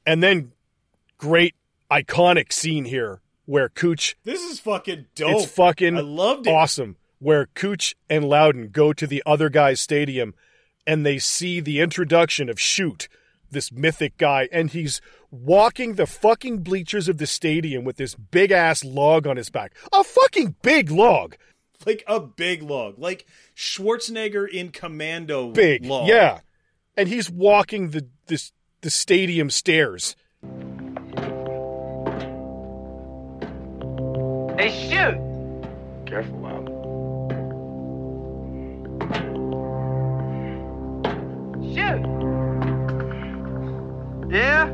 and 0.05 0.24
then 0.24 0.53
great 1.17 1.55
iconic 1.91 2.53
scene 2.53 2.86
here 2.86 3.22
where 3.50 3.67
Kuch. 3.67 4.13
this 4.24 4.41
is 4.43 4.60
fucking 4.60 5.08
dope. 5.15 5.41
It's 5.41 5.51
fucking 5.51 5.98
I 5.98 6.01
loved 6.01 6.46
it. 6.46 6.51
awesome. 6.51 6.98
Where 7.17 7.48
Kuch 7.48 7.96
and 8.10 8.25
Louden 8.25 8.69
go 8.72 8.93
to 8.93 9.08
the 9.08 9.24
other 9.25 9.50
guy's 9.50 9.81
stadium, 9.81 10.36
and 10.86 11.05
they 11.05 11.17
see 11.17 11.60
the 11.60 11.81
introduction 11.81 12.48
of 12.48 12.60
Shute, 12.60 13.10
this 13.50 13.72
mythic 13.72 14.17
guy, 14.17 14.48
and 14.51 14.69
he's 14.69 15.01
walking 15.31 15.96
the 15.96 16.05
fucking 16.05 16.60
bleachers 16.60 17.10
of 17.10 17.17
the 17.17 17.27
stadium 17.27 17.84
with 17.84 17.98
this 17.98 18.13
big 18.15 18.51
ass 18.51 18.86
log 18.86 19.25
on 19.25 19.36
his 19.36 19.50
back. 19.50 19.74
A 19.91 20.03
fucking 20.03 20.55
big 20.62 20.91
log. 20.91 21.36
Like 21.86 22.03
a 22.07 22.19
big 22.19 22.62
log, 22.62 23.00
like 23.00 23.25
Schwarzenegger 23.55 24.48
in 24.50 24.69
Commando. 24.71 25.51
Big. 25.51 25.86
log. 25.86 26.09
Yeah. 26.09 26.41
And 26.98 27.07
he's 27.07 27.29
walking 27.29 27.91
the 27.91 28.07
this 28.27 28.51
the 28.81 28.89
stadium 28.89 29.50
stairs. 29.50 30.17
Hey, 34.57 34.89
shute! 34.89 35.17
Careful, 36.05 36.38
Loud. 36.39 36.67
Shute! 41.63 42.05
Yeah? 44.29 44.69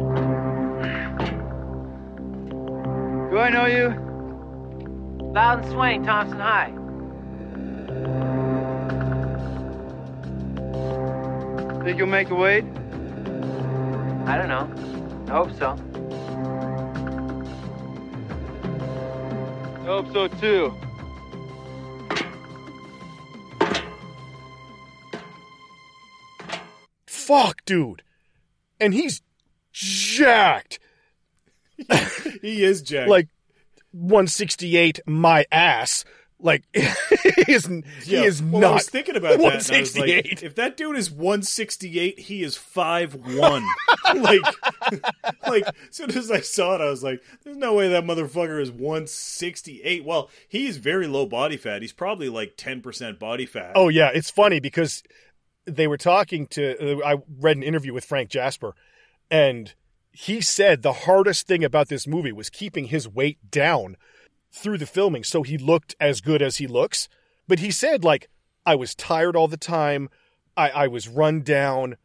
Do 3.29 3.37
I 3.37 3.49
know 3.51 3.67
you? 3.67 3.93
Louden 5.33 5.69
Swain, 5.69 6.03
Thompson 6.03 6.39
High. 6.39 6.73
Think 11.85 11.99
you'll 11.99 12.07
make 12.07 12.31
a 12.31 12.35
weight? 12.35 12.63
I 14.25 14.37
don't 14.37 14.47
know. 14.47 14.67
I 15.27 15.37
hope 15.37 15.51
so. 15.53 15.77
I 19.81 19.85
hope 19.85 20.11
so 20.11 20.27
too. 20.27 20.73
Fuck, 27.05 27.63
dude. 27.65 28.01
And 28.79 28.91
he's 28.91 29.21
jacked. 29.71 30.79
he 32.41 32.63
is 32.63 32.81
jacked. 32.81 33.09
Like 33.11 33.27
168 33.91 35.01
my 35.05 35.45
ass. 35.51 36.03
Like 36.39 36.63
he 36.73 37.53
is 37.53 37.65
he 38.03 38.17
is 38.17 38.43
well, 38.43 38.61
not 38.61 38.71
I 38.71 38.73
was 38.75 38.89
thinking 38.89 39.15
about 39.15 39.33
I 39.33 39.35
was 39.37 39.43
168. 39.69 40.25
like, 40.25 40.43
if 40.43 40.55
that 40.55 40.75
dude 40.75 40.97
is 40.97 41.09
168, 41.09 42.19
he 42.19 42.43
is 42.43 42.57
5'1. 42.57 43.65
like, 44.15 44.41
like, 45.47 45.63
as 45.67 45.95
soon 45.95 46.11
as 46.11 46.29
I 46.29 46.41
saw 46.41 46.75
it, 46.75 46.81
I 46.81 46.89
was 46.89 47.03
like, 47.03 47.23
there's 47.43 47.55
no 47.55 47.73
way 47.73 47.87
that 47.87 48.03
motherfucker 48.03 48.61
is 48.61 48.69
168. 48.69 50.03
Well, 50.03 50.29
he 50.49 50.67
is 50.67 50.77
very 50.77 51.07
low 51.07 51.25
body 51.25 51.55
fat. 51.55 51.81
He's 51.81 51.93
probably 51.93 52.27
like 52.27 52.57
10% 52.57 53.17
body 53.17 53.45
fat. 53.45 53.71
Oh 53.75 53.87
yeah, 53.87 54.11
it's 54.13 54.29
funny 54.29 54.59
because 54.59 55.03
they 55.65 55.87
were 55.87 55.97
talking 55.97 56.47
to. 56.47 57.01
I 57.03 57.15
read 57.39 57.57
an 57.57 57.63
interview 57.63 57.93
with 57.93 58.03
Frank 58.03 58.29
Jasper, 58.29 58.75
and 59.31 59.73
he 60.11 60.41
said 60.41 60.81
the 60.81 60.93
hardest 60.93 61.47
thing 61.47 61.63
about 61.63 61.87
this 61.87 62.05
movie 62.05 62.31
was 62.31 62.49
keeping 62.49 62.85
his 62.85 63.07
weight 63.07 63.51
down 63.51 63.95
through 64.55 64.77
the 64.77 64.85
filming, 64.85 65.23
so 65.23 65.43
he 65.43 65.57
looked 65.57 65.95
as 65.99 66.21
good 66.21 66.41
as 66.41 66.57
he 66.57 66.67
looks. 66.67 67.07
But 67.47 67.59
he 67.59 67.71
said 67.71 68.03
like 68.03 68.29
I 68.65 68.75
was 68.75 68.95
tired 68.95 69.35
all 69.35 69.47
the 69.47 69.57
time, 69.57 70.09
I, 70.57 70.69
I 70.69 70.87
was 70.87 71.07
run 71.07 71.41
down. 71.41 71.97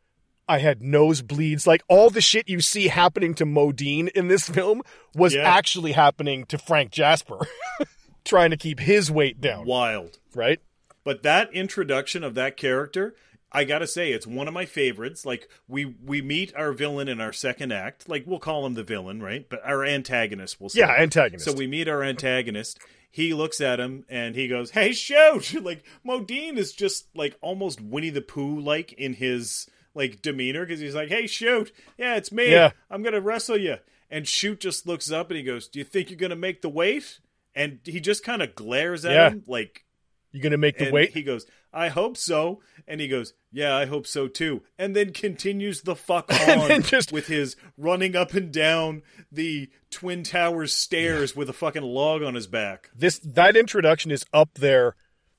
I 0.49 0.59
had 0.59 0.81
nosebleeds. 0.81 1.65
Like 1.67 1.83
all 1.89 2.11
the 2.11 2.21
shit 2.21 2.49
you 2.49 2.61
see 2.61 2.89
happening 2.89 3.35
to 3.35 3.47
Modine 3.47 4.09
in 4.11 4.27
this 4.29 4.49
film 4.49 4.83
was 5.15 5.33
Yeah. 5.33 5.43
actually 5.43 5.93
happening 5.93 6.45
to 6.47 6.59
Frank 6.59 6.91
Jasper, 6.91 7.47
trying 8.25 8.51
to 8.51 8.57
keep 8.57 8.81
his 8.81 9.11
weight 9.13 9.41
down. 9.41 9.65
Wild. 9.65 10.19
Right? 10.35 10.59
But 11.05 11.23
that 11.23 11.55
introduction 11.55 12.25
of 12.25 12.35
that 12.35 12.57
character, 12.57 13.15
I 13.53 13.65
gotta 13.65 13.87
say, 13.87 14.13
it's 14.13 14.27
one 14.27 14.47
of 14.49 14.55
my 14.55 14.65
favorites. 14.65 15.27
Like 15.27 15.49
we 15.69 15.85
we 16.05 16.23
meet 16.23 16.55
our 16.55 16.73
villain 16.73 17.09
in 17.09 17.21
our 17.21 17.33
second 17.33 17.73
act. 17.73 18.09
Like 18.09 18.25
we'll 18.27 18.39
call 18.39 18.65
him 18.67 18.75
the 18.75 18.83
villain, 18.85 19.23
right? 19.23 19.49
But 19.49 19.61
our 19.65 19.85
antagonist, 19.85 20.61
we'll 20.61 20.69
say. 20.71 20.81
Yeah, 20.81 20.91
antagonist. 20.93 21.45
So 21.45 21.53
we 21.53 21.67
meet 21.67 21.89
our 21.89 22.03
antagonist. 22.03 22.79
He 23.11 23.35
looks 23.35 23.61
at 23.61 23.81
him 23.81 24.05
and 24.09 24.37
he 24.37 24.47
goes, 24.47 24.71
"Hey, 24.71 24.93
shute!" 24.93 25.55
Like 25.63 25.85
Modine 26.07 26.57
is 26.59 26.73
just 26.73 27.09
like 27.15 27.37
almost 27.41 27.81
Winnie 27.81 28.11
the 28.11 28.21
Pooh 28.21 28.61
like 28.61 28.93
in 28.93 29.15
his 29.15 29.69
like 29.95 30.23
demeanor 30.23 30.65
because 30.65 30.79
he's 30.79 30.95
like, 30.95 31.09
"Hey, 31.09 31.27
shute, 31.27 31.73
yeah, 31.99 32.15
it's 32.17 32.31
me. 32.31 32.51
Yeah. 32.53 32.71
I'm 32.91 33.03
gonna 33.03 33.21
wrestle 33.21 33.57
you." 33.57 33.79
And 34.13 34.27
shute 34.29 34.61
just 34.61 34.87
looks 34.87 35.11
up 35.11 35.31
and 35.31 35.37
he 35.39 35.43
goes, 35.43 35.67
"Do 35.67 35.81
you 35.81 35.85
think 35.85 36.09
you're 36.11 36.19
gonna 36.19 36.37
make 36.37 36.63
the 36.63 36.69
weight?" 36.69 37.19
And 37.53 37.81
he 37.85 37.99
just 37.99 38.23
kind 38.23 38.43
of 38.43 38.55
glares 38.55 39.05
at 39.05 39.11
Yeah. 39.13 39.31
him 39.31 39.43
like, 39.49 39.85
You 40.31 40.41
gonna 40.41 40.57
make 40.57 40.79
the 40.79 40.85
and 40.85 40.93
weight? 40.93 41.11
he 41.15 41.25
goes, 41.25 41.47
"I 41.73 41.89
hope 41.89 42.17
so." 42.17 42.61
And 42.87 43.01
he 43.01 43.09
goes, 43.09 43.35
"Yeah, 43.53 43.77
I 43.77 43.87
hope 43.87 44.07
so 44.07 44.29
too." 44.29 44.63
And 44.79 44.95
then 44.97 45.13
continues 45.13 45.83
the 45.83 45.97
fuck 45.97 46.33
on 46.49 46.83
just- 46.83 47.13
with 47.13 47.27
his 47.29 47.57
running 47.77 48.15
up 48.17 48.35
and 48.35 48.53
down 48.53 49.03
the 49.31 49.71
twin 49.91 50.23
towers 50.23 50.75
stairs 50.75 51.35
with 51.37 51.49
a 51.49 51.53
fucking 51.55 51.83
log 51.83 52.23
on 52.23 52.35
his 52.35 52.47
back. 52.47 52.91
this 52.95 53.19
that 53.21 53.57
introduction 53.57 54.11
is 54.11 54.25
up 54.33 54.51
there 54.55 54.95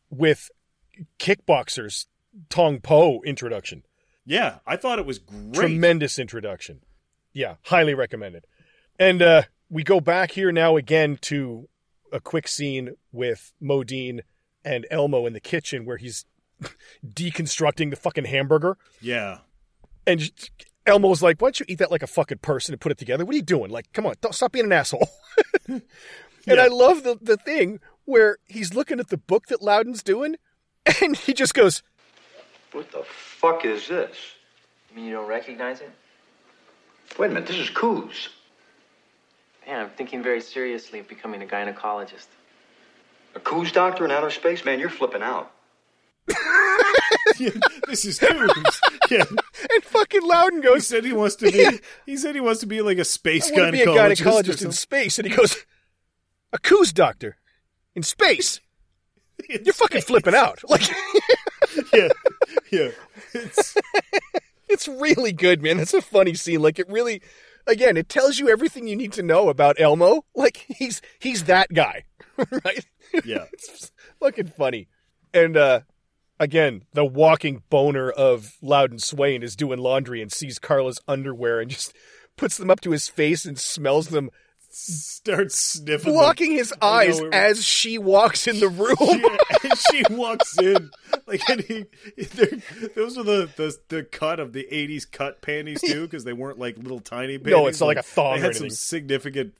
with 0.10 0.50
kickboxers 1.20 2.06
Tong 2.50 2.80
Po 2.80 3.22
introduction. 3.24 3.84
Yeah, 4.26 4.60
I 4.66 4.78
thought 4.78 5.00
it 5.00 5.06
was 5.06 5.20
great. 5.20 5.54
Tremendous 5.54 6.20
introduction. 6.20 6.82
Yeah, 7.34 7.56
highly 7.64 7.94
recommended. 7.94 8.46
And 9.00 9.22
uh, 9.22 9.44
we 9.70 9.84
go 9.84 10.00
back 10.00 10.32
here 10.32 10.52
now 10.52 10.78
again 10.78 11.18
to 11.22 11.68
a 12.12 12.20
quick 12.20 12.48
scene 12.48 12.92
with 13.12 13.52
Modine 13.62 14.22
and 14.64 14.86
Elmo 14.92 15.26
in 15.26 15.34
the 15.34 15.40
kitchen 15.40 15.86
where 15.86 15.98
he's 15.98 16.26
deconstructing 17.06 17.90
the 17.90 17.96
fucking 17.96 18.26
hamburger. 18.26 18.78
yeah. 19.00 19.40
And 20.08 20.32
Elmo's 20.86 21.22
like, 21.22 21.40
why 21.40 21.48
don't 21.48 21.60
you 21.60 21.66
eat 21.70 21.78
that 21.78 21.92
like 21.92 22.02
a 22.02 22.08
fucking 22.08 22.40
person 22.40 22.74
and 22.74 22.82
put 22.82 22.92
it 22.92 22.98
together? 22.98 23.24
What 23.24 23.34
are 23.34 23.38
you 23.38 23.44
doing? 23.44 23.70
Like, 23.70 23.92
come 23.94 24.06
on, 24.06 24.16
don't 24.22 24.34
stop 24.34 24.52
being 24.52 24.66
an 24.66 24.72
asshole. 24.72 25.10
and 25.68 25.82
I 26.48 26.68
love 26.68 27.04
the, 27.04 27.18
the 27.22 27.38
thing 27.38 27.80
where 28.06 28.38
he's 28.48 28.74
looking 28.74 29.00
at 29.00 29.10
the 29.10 29.18
book 29.18 29.48
that 29.48 29.62
Louden's 29.62 30.02
doing 30.02 30.38
and 31.02 31.16
he 31.16 31.34
just 31.34 31.54
goes, 31.54 31.84
What 32.72 32.92
the 32.92 33.04
fuck 33.04 33.64
is 33.66 33.88
this? 33.88 34.18
You 34.90 34.96
mean 34.96 35.06
you 35.06 35.14
don't 35.14 35.28
recognize 35.28 35.82
it? 35.82 35.92
Wait 37.20 37.28
a 37.28 37.34
minute, 37.34 37.48
this 37.48 37.58
is 37.58 37.70
Coos. 37.70 38.30
Man, 39.68 39.82
I'm 39.82 39.90
thinking 39.92 40.24
very 40.24 40.42
seriously 40.42 41.00
of 41.00 41.08
becoming 41.08 41.44
a 41.44 41.46
gynecologist. 41.46 42.28
A 43.36 43.40
Coos 43.40 43.72
doctor 43.72 44.06
in 44.06 44.12
outer 44.12 44.30
space? 44.30 44.66
Man, 44.66 44.80
you're 44.80 44.90
flipping 44.90 45.22
out. 45.22 45.52
This 47.88 48.06
is 48.06 48.20
Coos. 48.20 48.82
yeah. 49.10 49.24
and 49.28 49.84
fucking 49.84 50.22
Louden 50.22 50.62
He 50.62 50.68
goes, 50.68 50.86
said 50.86 51.04
he 51.04 51.14
wants 51.14 51.36
to 51.38 51.52
be. 51.52 51.58
Yeah. 51.58 51.72
He 52.06 52.18
said 52.18 52.36
he 52.36 52.42
wants 52.42 52.60
to 52.60 52.68
be 52.68 52.82
like 52.82 53.00
a 53.00 53.06
space 53.06 53.52
I 53.52 53.56
want 53.56 53.66
to 53.68 53.72
be 53.72 53.82
a 53.82 53.88
gynecologist. 53.88 54.22
or 54.22 54.44
gynecologist 54.44 54.66
in 54.66 54.72
space. 54.72 55.18
And 55.18 55.28
he 55.28 55.36
goes, 55.36 55.66
a 56.54 56.60
coos 56.60 56.94
doctor 56.94 57.38
in 57.96 58.04
space? 58.04 58.60
You're 59.50 59.74
fucking 59.74 60.02
flipping 60.02 60.36
out. 60.36 60.60
Like, 60.70 60.88
yeah, 61.94 62.10
yeah. 62.72 62.90
It's, 63.34 63.76
it's 64.70 64.88
really 64.88 65.34
good, 65.34 65.62
man. 65.62 65.78
That's 65.78 65.94
a 65.94 66.02
funny 66.02 66.36
scene. 66.36 66.62
Like, 66.62 66.80
it 66.80 66.88
really, 66.90 67.22
again, 67.66 67.98
it 67.98 68.08
tells 68.08 68.40
you 68.40 68.50
everything 68.50 68.88
you 68.88 68.96
need 68.96 69.14
to 69.14 69.24
know 69.24 69.50
about 69.50 69.80
Elmo. 69.80 70.26
Like, 70.36 70.66
he's 70.70 71.02
he's 71.20 71.46
that 71.46 71.74
guy, 71.74 72.04
right? 72.38 72.86
yeah. 73.26 73.46
it's 73.54 73.92
fucking 74.20 74.48
funny. 74.48 74.88
And 75.34 75.56
uh 75.58 75.82
again, 76.40 76.84
the 76.94 77.06
walking 77.06 77.64
boner 77.70 78.10
of 78.10 78.54
Louden 78.62 79.00
Swain 79.00 79.44
is 79.44 79.56
doing 79.56 79.80
laundry 79.80 80.22
and 80.22 80.32
sees 80.32 80.60
Carla's 80.60 81.00
underwear 81.08 81.60
and 81.60 81.70
just 81.70 81.94
puts 82.38 82.58
them 82.58 82.72
up 82.72 82.82
to 82.82 82.92
his 82.92 83.08
face 83.08 83.46
and 83.46 83.58
smells 83.60 84.08
them, 84.08 84.30
Starts 84.74 85.60
sniffing. 85.60 86.14
them. 86.14 86.14
blocking 86.14 86.52
his 86.54 86.74
I 86.82 87.08
know, 87.08 87.14
eyes 87.14 87.22
as 87.34 87.66
she 87.66 87.98
walks 87.98 88.48
in 88.48 88.60
the 88.62 88.70
room. 88.70 88.96
Yeah, 89.02 89.38
and 89.70 89.78
she 89.78 90.04
walks 90.10 90.58
in 90.58 90.90
like 91.28 91.42
and 91.50 91.60
he, 91.62 91.86
those 92.96 93.18
are 93.18 93.24
the, 93.24 93.50
the 93.58 93.78
the 93.90 94.04
cut 94.04 94.40
of 94.40 94.54
the 94.54 94.66
80s 94.72 95.10
cut 95.12 95.42
panties 95.42 95.82
too 95.86 96.04
because 96.04 96.24
they 96.24 96.34
weren't 96.34 96.58
like 96.58 96.78
little 96.78 97.00
tiny 97.02 97.38
panties 97.38 97.52
No, 97.54 97.68
it's 97.68 97.80
not 97.82 97.88
like 97.88 97.98
a 97.98 98.04
thong 98.04 98.36
they 98.36 98.40
or 98.40 98.44
had 98.46 98.56
some 98.56 98.70
significant 98.70 99.54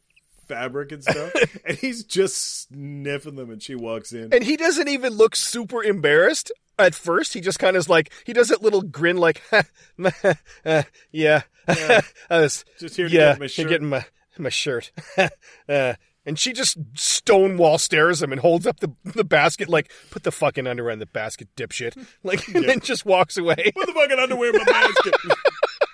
fabric 0.52 0.92
and 0.92 1.04
stuff 1.04 1.32
and 1.66 1.78
he's 1.78 2.04
just 2.04 2.68
sniffing 2.70 3.36
them 3.36 3.50
and 3.50 3.64
she 3.64 3.74
walks 3.76 4.12
in 4.12 4.34
And 4.34 4.44
he 4.44 4.58
doesn't 4.58 4.88
even 4.88 5.14
look 5.14 5.36
super 5.36 5.82
embarrassed 5.84 6.52
at 6.78 6.94
first. 6.94 7.34
He 7.34 7.42
just 7.42 7.60
kind 7.60 7.76
of 7.78 7.80
is 7.82 7.90
like, 7.90 8.12
he 8.26 8.34
does 8.34 8.50
that 8.50 8.62
little 8.62 8.82
grin, 8.82 9.18
like, 9.18 9.42
uh, 9.54 10.84
yeah, 11.12 11.44
I 11.68 12.02
was, 12.30 12.66
Just 12.80 12.98
here 12.98 13.08
to 13.08 13.14
yeah, 13.14 13.32
get 13.32 13.40
my 13.40 13.48
shirt." 13.48 13.70
get 13.70 13.82
my 13.82 14.06
my 14.38 14.50
shirt. 14.50 14.92
uh, 15.70 15.94
and 16.26 16.40
she 16.40 16.54
just 16.54 16.78
stonewall 16.96 17.78
stares 17.78 18.22
him 18.24 18.32
and 18.32 18.42
holds 18.42 18.66
up 18.66 18.80
the 18.80 18.92
the 19.04 19.24
basket, 19.24 19.70
like, 19.70 19.92
put 20.10 20.24
the 20.24 20.32
fucking 20.32 20.66
underwear 20.68 20.92
in 20.92 21.00
the 21.00 21.06
basket, 21.06 21.48
dipshit. 21.56 21.98
Like, 22.24 22.48
and 22.48 22.68
then 22.68 22.80
just 22.80 23.06
walks 23.06 23.38
away. 23.38 23.72
put 23.76 23.86
the 23.88 23.94
fucking 23.94 24.20
underwear 24.20 24.50
in 24.50 24.58
my 24.58 24.64
basket 24.66 25.14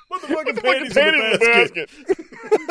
put 0.10 0.22
the 0.22 0.28
fucking 0.28 0.56
panties, 0.58 0.93
Panties 0.93 1.24
in 1.24 1.32
the 1.32 1.89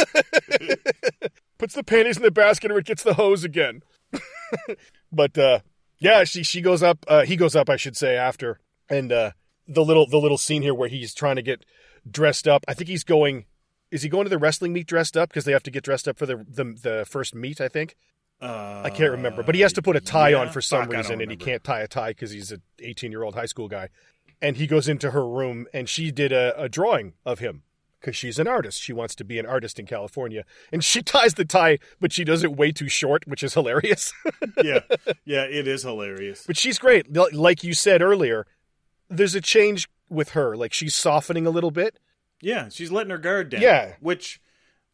basket, 0.09 1.33
Puts 1.59 1.75
the 1.75 1.85
panties 1.85 2.17
in 2.17 2.23
the 2.23 2.31
basket 2.31 2.71
or 2.71 2.79
it 2.79 2.87
gets 2.87 3.03
the 3.03 3.15
hose 3.15 3.45
again. 3.45 3.83
but 5.13 5.37
uh 5.39 5.61
yeah, 5.99 6.25
she 6.25 6.43
she 6.43 6.61
goes 6.61 6.83
up 6.83 7.05
uh 7.09 7.25
he 7.25 7.37
goes 7.37 7.57
up, 7.57 7.71
I 7.71 7.77
should 7.77 7.97
say, 7.97 8.17
after. 8.17 8.61
And 8.89 9.13
uh 9.13 9.33
the 9.67 9.85
little 9.85 10.07
the 10.07 10.19
little 10.19 10.39
scene 10.39 10.63
here 10.63 10.75
where 10.75 10.89
he's 10.89 11.15
trying 11.15 11.37
to 11.37 11.43
get 11.43 11.65
dressed 12.09 12.47
up. 12.47 12.65
I 12.69 12.75
think 12.75 12.89
he's 12.89 13.05
going 13.05 13.47
is 13.91 14.03
he 14.03 14.09
going 14.09 14.25
to 14.25 14.31
the 14.31 14.39
wrestling 14.39 14.73
meet 14.73 14.87
dressed 14.87 15.17
up 15.17 15.29
because 15.29 15.45
they 15.45 15.53
have 15.53 15.63
to 15.65 15.71
get 15.71 15.85
dressed 15.85 16.09
up 16.09 16.19
for 16.19 16.27
the 16.27 16.45
the, 16.49 16.65
the 16.83 17.07
first 17.09 17.35
meet, 17.35 17.61
I 17.61 17.69
think. 17.69 17.97
Uh, 18.41 18.83
I 18.85 18.91
can't 18.91 19.13
remember, 19.13 19.43
but 19.43 19.55
he 19.55 19.63
has 19.63 19.73
to 19.75 19.83
put 19.83 19.97
a 19.97 20.01
tie 20.01 20.31
yeah? 20.31 20.39
on 20.39 20.51
for 20.51 20.61
some 20.61 20.83
Fuck, 20.83 20.93
reason, 20.93 21.23
and 21.23 21.31
he 21.31 21.39
can't 21.39 21.65
tie 21.65 21.81
a 21.81 21.89
tie 21.89 22.11
because 22.11 22.33
he's 22.33 22.53
an 22.53 22.61
18 22.81 23.11
year 23.11 23.23
old 23.23 23.35
high 23.35 23.47
school 23.47 23.67
guy. 23.67 23.89
And 24.43 24.59
he 24.59 24.67
goes 24.67 24.89
into 24.89 25.13
her 25.13 25.27
room, 25.27 25.67
and 25.73 25.89
she 25.89 26.11
did 26.11 26.33
a, 26.33 26.55
a 26.61 26.69
drawing 26.69 27.15
of 27.25 27.39
him 27.39 27.63
because 28.07 28.17
she's 28.17 28.39
an 28.39 28.47
artist. 28.47 28.81
She 28.81 28.93
wants 28.93 29.17
to 29.17 29.25
be 29.25 29.37
an 29.41 29.47
artist 29.47 29.81
in 29.81 29.87
California, 29.87 30.45
and 30.73 30.85
she 30.85 31.03
ties 31.03 31.35
the 31.35 31.45
tie, 31.45 31.81
but 32.01 32.13
she 32.13 32.23
does 32.23 32.45
it 32.45 32.57
way 32.57 32.71
too 32.71 32.89
short, 32.89 33.27
which 33.27 33.43
is 33.43 33.55
hilarious. 33.55 34.13
yeah 34.63 34.79
yeah 35.25 35.43
it 35.43 35.67
is 35.67 35.83
hilarious 35.83 36.45
but 36.47 36.57
she's 36.57 36.79
great, 36.79 37.13
like 37.35 37.65
you 37.65 37.75
said 37.75 38.03
earlier. 38.03 38.47
There's 39.09 39.35
a 39.35 39.41
change 39.41 39.89
with 40.09 40.31
her, 40.31 40.57
like 40.57 40.73
she's 40.73 40.95
softening 40.95 41.47
a 41.49 41.51
little 41.51 41.73
bit. 41.73 41.99
Yeah, 42.41 42.69
she's 42.69 42.93
letting 42.93 43.11
her 43.11 43.19
guard 43.19 43.49
down. 43.51 43.63
Yeah. 43.63 43.95
which 43.99 44.41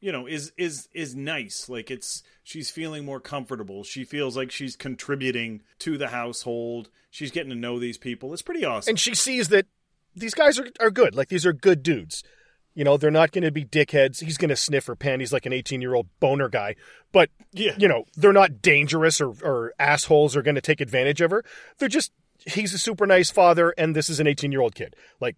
you 0.01 0.11
know 0.11 0.27
is 0.27 0.53
is 0.57 0.88
is 0.94 1.14
nice. 1.14 1.68
Like 1.68 1.90
it's 1.90 2.22
she's 2.42 2.70
feeling 2.70 3.05
more 3.05 3.20
comfortable. 3.20 3.85
She 3.85 4.05
feels 4.05 4.38
like 4.38 4.51
she's 4.51 4.75
contributing 4.75 5.61
to 5.81 5.98
the 5.98 6.09
household. 6.09 6.88
She's 7.11 7.31
getting 7.31 7.51
to 7.51 7.57
know 7.57 7.79
these 7.79 7.98
people. 7.98 8.33
It's 8.33 8.40
pretty 8.40 8.64
awesome. 8.64 8.92
and 8.92 8.98
she 8.98 9.14
sees 9.14 9.48
that 9.48 9.66
these 10.16 10.33
guys 10.33 10.59
are, 10.59 10.68
are 10.81 10.90
good. 10.90 11.14
Like 11.14 11.29
these 11.29 11.44
are 11.44 11.53
good 11.53 11.83
dudes. 11.83 12.25
You 12.74 12.85
know, 12.85 12.96
they're 12.96 13.11
not 13.11 13.32
going 13.32 13.44
to 13.44 13.50
be 13.50 13.64
dickheads. 13.64 14.22
He's 14.22 14.38
going 14.38 14.48
to 14.48 14.56
sniff 14.56 14.87
her 14.87 14.96
panties 14.96 15.32
like 15.32 15.44
an 15.46 15.52
18 15.52 15.80
year 15.82 15.94
old 15.94 16.06
boner 16.20 16.48
guy. 16.48 16.74
But, 17.12 17.30
Yeah. 17.52 17.74
you 17.78 17.87
know, 17.88 18.04
they're 18.16 18.32
not 18.32 18.62
dangerous 18.62 19.20
or, 19.20 19.35
or 19.42 19.74
assholes 19.78 20.35
are 20.37 20.42
going 20.42 20.54
to 20.54 20.61
take 20.62 20.80
advantage 20.80 21.20
of 21.20 21.30
her. 21.30 21.44
They're 21.78 21.88
just, 21.88 22.12
he's 22.46 22.72
a 22.72 22.78
super 22.78 23.06
nice 23.06 23.30
father 23.30 23.74
and 23.76 23.94
this 23.94 24.08
is 24.08 24.20
an 24.20 24.26
18 24.26 24.50
year 24.52 24.62
old 24.62 24.74
kid. 24.74 24.96
Like, 25.20 25.37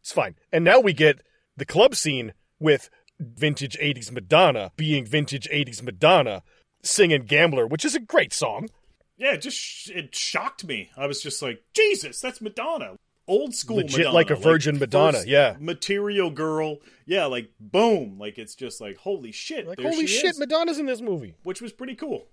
it's 0.00 0.12
fine. 0.12 0.36
And 0.52 0.64
now 0.64 0.78
we 0.80 0.92
get 0.92 1.20
the 1.56 1.64
club 1.66 1.94
scene 1.94 2.32
with 2.60 2.88
vintage 3.18 3.76
80s 3.78 4.10
Madonna 4.12 4.70
being 4.76 5.04
vintage 5.04 5.48
80s 5.52 5.82
Madonna 5.82 6.42
singing 6.82 7.22
Gambler, 7.22 7.66
which 7.66 7.84
is 7.84 7.94
a 7.94 8.00
great 8.00 8.32
song. 8.32 8.68
yeah, 9.16 9.32
it 9.34 9.42
just 9.42 9.90
it 9.90 10.14
shocked 10.14 10.64
me. 10.64 10.90
I 10.96 11.06
was 11.06 11.20
just 11.22 11.42
like, 11.42 11.62
Jesus, 11.74 12.20
that's 12.20 12.40
Madonna. 12.40 12.96
Old 13.32 13.54
school 13.54 13.76
Legit 13.78 13.98
Madonna. 13.98 14.14
like 14.14 14.30
a 14.30 14.36
virgin 14.36 14.78
Madonna, 14.78 15.22
yeah. 15.26 15.56
Material 15.58 16.30
girl. 16.30 16.78
Yeah, 17.06 17.24
like 17.26 17.50
boom. 17.58 18.18
Like 18.18 18.38
it's 18.38 18.54
just 18.54 18.78
like 18.80 18.98
holy 18.98 19.32
shit. 19.32 19.66
Like, 19.66 19.80
holy 19.80 20.06
shit, 20.06 20.32
is. 20.32 20.38
Madonna's 20.38 20.78
in 20.78 20.84
this 20.84 21.00
movie. 21.00 21.34
Which 21.42 21.62
was 21.62 21.72
pretty 21.72 21.94
cool. 21.94 22.26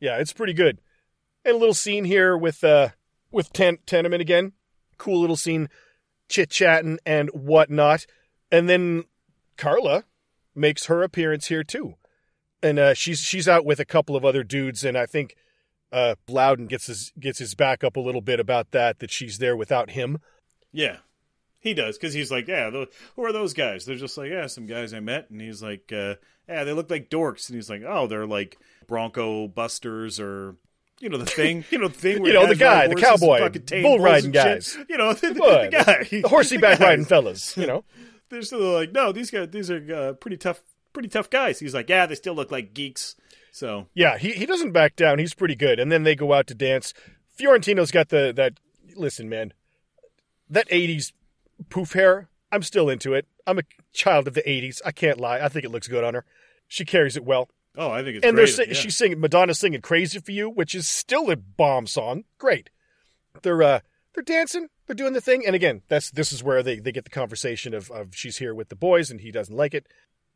Yeah, 0.00 0.16
it's 0.16 0.32
pretty 0.32 0.54
good. 0.54 0.80
And 1.44 1.56
a 1.56 1.58
little 1.58 1.74
scene 1.74 2.04
here 2.06 2.36
with 2.36 2.64
uh 2.64 2.88
with 3.30 3.52
Ten- 3.52 3.78
Tenement 3.84 4.22
again. 4.22 4.52
Cool 4.96 5.20
little 5.20 5.36
scene, 5.36 5.68
chit 6.28 6.48
chatting 6.48 6.98
and 7.04 7.28
whatnot. 7.30 8.06
And 8.50 8.68
then 8.68 9.04
Carla 9.58 10.04
makes 10.54 10.86
her 10.86 11.02
appearance 11.02 11.48
here 11.48 11.62
too, 11.64 11.96
and 12.62 12.78
uh, 12.78 12.94
she's 12.94 13.20
she's 13.20 13.46
out 13.46 13.66
with 13.66 13.78
a 13.78 13.84
couple 13.84 14.16
of 14.16 14.24
other 14.24 14.42
dudes, 14.42 14.84
and 14.84 14.96
I 14.96 15.04
think 15.06 15.36
uh, 15.92 16.14
Louden 16.28 16.66
gets 16.66 16.86
his 16.86 17.12
gets 17.18 17.38
his 17.38 17.54
back 17.54 17.82
up 17.84 17.96
a 17.96 18.00
little 18.00 18.20
bit 18.20 18.40
about 18.40 18.70
that 18.72 18.98
that 19.00 19.10
she's 19.10 19.38
there 19.38 19.56
without 19.56 19.90
him. 19.90 20.18
Yeah, 20.72 20.98
he 21.60 21.74
does 21.74 21.98
because 21.98 22.14
he's 22.14 22.30
like, 22.30 22.46
yeah, 22.48 22.70
who 22.70 23.24
are 23.24 23.32
those 23.32 23.54
guys? 23.54 23.84
They're 23.84 23.96
just 23.96 24.16
like, 24.16 24.30
yeah, 24.30 24.46
some 24.46 24.66
guys 24.66 24.94
I 24.94 25.00
met, 25.00 25.30
and 25.30 25.40
he's 25.40 25.62
like, 25.62 25.92
uh, 25.92 26.14
yeah, 26.48 26.64
they 26.64 26.72
look 26.72 26.90
like 26.90 27.10
dorks, 27.10 27.48
and 27.48 27.56
he's 27.56 27.68
like, 27.70 27.82
oh, 27.86 28.06
they're 28.06 28.26
like 28.26 28.58
Bronco 28.86 29.48
Busters 29.48 30.20
or. 30.20 30.56
You 31.02 31.08
know 31.08 31.16
the 31.16 31.24
thing, 31.24 31.64
you 31.70 31.78
know 31.78 31.88
the 31.88 31.94
thing. 31.94 32.20
Where 32.22 32.30
You 32.30 32.38
know, 32.38 32.46
the 32.46 32.54
guy, 32.54 32.86
the 32.86 32.94
cowboy, 32.94 33.48
bull 33.80 34.00
riding 34.00 34.32
shit. 34.32 34.34
guys. 34.34 34.76
You 34.86 34.98
know 34.98 35.12
the, 35.14 35.32
the, 35.32 35.40
What? 35.40 35.70
guy, 35.70 36.04
The 36.10 36.28
horsey 36.28 36.58
back 36.58 36.78
guys. 36.78 36.80
riding 36.88 37.04
fellas, 37.06 37.56
you 37.56 37.66
know. 37.66 37.84
They're 38.28 38.42
still 38.42 38.60
like, 38.74 38.92
no, 38.92 39.10
these 39.10 39.30
guys, 39.30 39.48
these 39.50 39.70
are 39.70 39.94
uh, 39.94 40.12
pretty 40.12 40.36
tough, 40.36 40.60
pretty 40.92 41.08
tough 41.08 41.30
guys. 41.30 41.58
He's 41.58 41.72
like, 41.72 41.88
yeah, 41.88 42.04
they 42.04 42.14
still 42.16 42.34
look 42.34 42.50
like 42.52 42.74
geeks. 42.74 43.16
So 43.52 43.86
Yeah, 43.94 44.18
he, 44.18 44.32
he 44.32 44.46
doesn't 44.46 44.72
back 44.72 44.96
down. 44.96 45.18
He's 45.18 45.34
pretty 45.34 45.56
good. 45.56 45.78
And 45.80 45.90
then 45.90 46.02
they 46.02 46.14
go 46.14 46.32
out 46.32 46.46
to 46.48 46.54
dance. 46.54 46.94
Fiorentino's 47.38 47.90
got 47.90 48.08
the 48.08 48.32
that 48.36 48.60
listen, 48.96 49.28
man. 49.28 49.52
That 50.48 50.68
80s 50.68 51.12
poof 51.68 51.92
hair. 51.92 52.28
I'm 52.52 52.62
still 52.62 52.88
into 52.88 53.14
it. 53.14 53.26
I'm 53.46 53.58
a 53.58 53.62
child 53.92 54.26
of 54.28 54.34
the 54.34 54.42
'80s. 54.42 54.80
I 54.84 54.92
can't 54.92 55.20
lie. 55.20 55.40
I 55.40 55.48
think 55.48 55.64
it 55.64 55.70
looks 55.70 55.88
good 55.88 56.04
on 56.04 56.14
her. 56.14 56.24
She 56.68 56.84
carries 56.84 57.16
it 57.16 57.24
well. 57.24 57.48
Oh, 57.76 57.90
I 57.90 58.02
think 58.02 58.16
it's 58.16 58.26
and 58.26 58.34
great. 58.34 58.56
they're 58.56 58.66
yeah. 58.66 58.74
she's 58.74 58.96
singing 58.96 59.20
Madonna 59.20 59.54
singing 59.54 59.80
"Crazy 59.80 60.18
for 60.18 60.32
You," 60.32 60.50
which 60.50 60.74
is 60.74 60.88
still 60.88 61.30
a 61.30 61.36
bomb 61.36 61.86
song. 61.86 62.24
Great. 62.38 62.70
They're 63.42 63.62
uh 63.62 63.80
they're 64.14 64.24
dancing. 64.24 64.68
They're 64.86 64.96
doing 64.96 65.12
the 65.12 65.20
thing. 65.20 65.44
And 65.46 65.54
again, 65.54 65.82
that's 65.88 66.10
this 66.10 66.32
is 66.32 66.42
where 66.42 66.62
they, 66.62 66.80
they 66.80 66.90
get 66.92 67.04
the 67.04 67.10
conversation 67.10 67.74
of, 67.74 67.90
of 67.92 68.14
she's 68.14 68.38
here 68.38 68.54
with 68.54 68.68
the 68.68 68.76
boys 68.76 69.10
and 69.10 69.20
he 69.20 69.30
doesn't 69.30 69.56
like 69.56 69.72
it. 69.72 69.86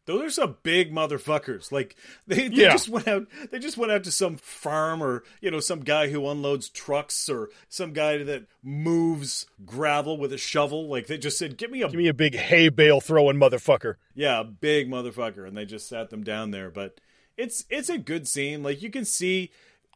Those 0.06 0.22
are 0.22 0.30
some 0.30 0.56
big 0.62 0.92
motherfuckers. 0.92 1.72
Like 1.72 1.96
they, 2.26 2.48
they 2.48 2.62
Yeah. 2.62 2.72
just 2.72 2.88
went 2.90 3.08
out. 3.08 3.26
They 3.50 3.58
just 3.58 3.78
went 3.78 3.90
out 3.92 4.04
to 4.04 4.10
some 4.10 4.36
farm, 4.36 5.02
or 5.02 5.24
you 5.40 5.50
know, 5.50 5.60
some 5.60 5.80
guy 5.80 6.08
who 6.10 6.28
unloads 6.28 6.68
trucks, 6.68 7.28
or 7.28 7.48
some 7.68 7.92
guy 7.92 8.22
that 8.22 8.44
moves 8.62 9.46
gravel 9.64 10.18
with 10.18 10.32
a 10.32 10.38
shovel. 10.38 10.88
Like 10.88 11.06
they 11.06 11.16
just 11.18 11.38
said, 11.38 11.56
"Give 11.56 11.70
me 11.70 11.82
a 11.82 11.88
Give 11.88 11.96
me 11.98 12.08
a 12.08 12.14
big 12.14 12.34
hay 12.34 12.68
bale 12.68 13.00
throwing 13.00 13.36
motherfucker. 13.38 13.94
yeah, 14.14 14.40
a 14.40 14.44
big 14.44 14.88
motherfucker," 14.90 15.46
and 15.48 15.56
they 15.56 15.64
just 15.64 15.88
sat 15.88 16.10
them 16.10 16.22
down 16.22 16.50
there. 16.50 16.70
But 16.70 17.00
it's 17.36 17.64
it's 17.70 17.88
a 17.88 17.98
good 17.98 18.28
scene. 18.28 18.62
Like 18.62 18.82
you 18.82 18.90
can 18.90 19.04
see, 19.06 19.50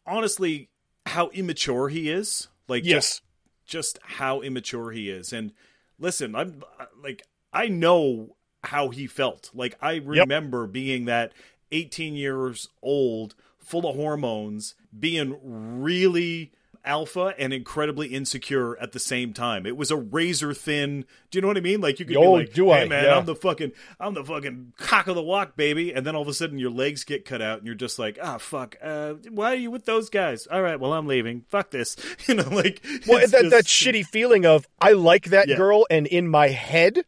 honestly, 0.07 0.71
how 1.07 1.29
immature 1.31 1.89
he 1.89 2.11
is. 2.11 2.49
Like 2.67 2.85
Yes. 2.85 2.95
just 3.09 3.23
just 3.67 3.99
how 4.03 4.41
immature 4.41 4.91
he 4.93 5.11
is. 5.11 5.33
And 5.33 5.53
listen, 5.99 6.35
I'm 6.35 6.63
like 7.03 7.23
I 7.53 7.69
know 7.69 8.37
how 8.65 8.89
he 8.91 9.07
felt. 9.07 9.51
Like 9.55 9.77
I 9.81 9.97
remember 9.97 10.67
being 10.67 11.05
that 11.07 11.33
18 11.73 12.15
years 12.15 12.69
old, 12.83 13.35
full 13.59 13.89
of 13.89 13.97
hormones, 13.97 14.75
being 14.99 15.37
really 15.83 16.53
alpha 16.85 17.35
and 17.39 17.53
incredibly 17.53 18.07
insecure 18.09 18.79
at 18.79 18.93
the 18.93 18.99
same 18.99 19.35
time. 19.35 19.67
It 19.67 19.77
was 19.77 19.91
a 19.91 19.97
razor 19.97 20.55
thin. 20.55 21.05
Do 21.31 21.37
you 21.37 21.43
know 21.43 21.49
what 21.49 21.59
I 21.59 21.61
mean? 21.61 21.81
Like 21.83 22.01
you 22.01 22.07
could 22.07 22.17
Oh, 22.17 22.37
be 22.37 22.45
like, 22.45 22.55
do 22.55 22.67
"Hey 22.73 22.83
I? 22.85 22.89
man, 22.89 23.05
Yeah. 23.05 23.19
I'm 23.19 23.27
the 23.27 23.35
fucking 23.35 23.73
I'm 24.01 24.15
the 24.15 24.25
fucking 24.25 24.73
cock 24.79 25.07
of 25.07 25.15
the 25.15 25.23
walk, 25.23 25.55
baby." 25.57 25.93
And 25.93 26.07
then 26.07 26.17
all 26.17 26.23
of 26.23 26.29
a 26.29 26.33
sudden 26.33 26.59
your 26.59 26.71
legs 26.71 27.05
get 27.05 27.27
cut 27.27 27.43
out 27.43 27.59
and 27.59 27.67
you're 27.67 27.75
just 27.75 27.99
like, 27.99 28.19
"Ah, 28.23 28.39
fuck. 28.39 28.77
Uh, 28.83 29.15
why 29.31 29.53
are 29.53 29.57
you 29.57 29.71
with 29.71 29.85
those 29.85 30.09
guys?" 30.09 30.47
All 30.47 30.63
right, 30.63 30.81
well, 30.81 30.95
I'm 30.95 31.07
leaving. 31.07 31.43
Fuck 31.49 31.71
this. 31.71 31.95
You 32.27 32.35
know, 32.37 32.49
like 32.49 32.83
Well, 33.07 33.19
that, 33.27 33.31
just- 33.43 33.51
that 33.51 33.65
shitty 33.65 34.07
feeling 34.07 34.47
of 34.47 34.67
I 34.81 34.93
like 34.93 35.27
that 35.27 35.49
Yeah. 35.49 35.57
girl, 35.57 35.87
and 35.91 36.07
in 36.07 36.27
my 36.29 36.49
head, 36.49 37.05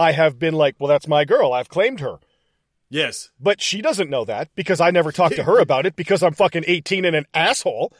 I 0.00 0.12
have 0.12 0.38
been 0.38 0.54
like, 0.54 0.76
well, 0.78 0.88
that's 0.88 1.06
my 1.06 1.24
girl. 1.24 1.52
I've 1.52 1.68
claimed 1.68 2.00
her. 2.00 2.18
Yes. 2.88 3.30
But 3.38 3.60
she 3.60 3.82
doesn't 3.82 4.10
know 4.10 4.24
that 4.24 4.48
because 4.54 4.80
I 4.80 4.90
never 4.90 5.12
talked 5.12 5.36
to 5.36 5.44
her 5.44 5.60
about 5.60 5.86
it 5.86 5.94
because 5.94 6.22
I'm 6.22 6.34
fucking 6.34 6.64
18 6.66 7.04
and 7.04 7.14
an 7.14 7.26
asshole. 7.34 7.92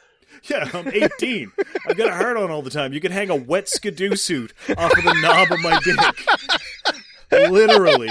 Yeah, 0.43 0.69
I'm 0.73 0.87
18. 0.87 1.51
I've 1.87 1.97
got 1.97 2.09
a 2.09 2.15
heart 2.15 2.37
on 2.37 2.49
all 2.49 2.61
the 2.61 2.69
time. 2.69 2.93
You 2.93 3.01
can 3.01 3.11
hang 3.11 3.29
a 3.29 3.35
wet 3.35 3.69
skidoo 3.69 4.15
suit 4.15 4.53
off 4.77 4.97
of 4.97 5.03
the 5.03 5.19
knob 5.21 5.51
of 5.51 5.59
my 5.59 5.79
dick. 5.83 7.51
Literally. 7.51 8.09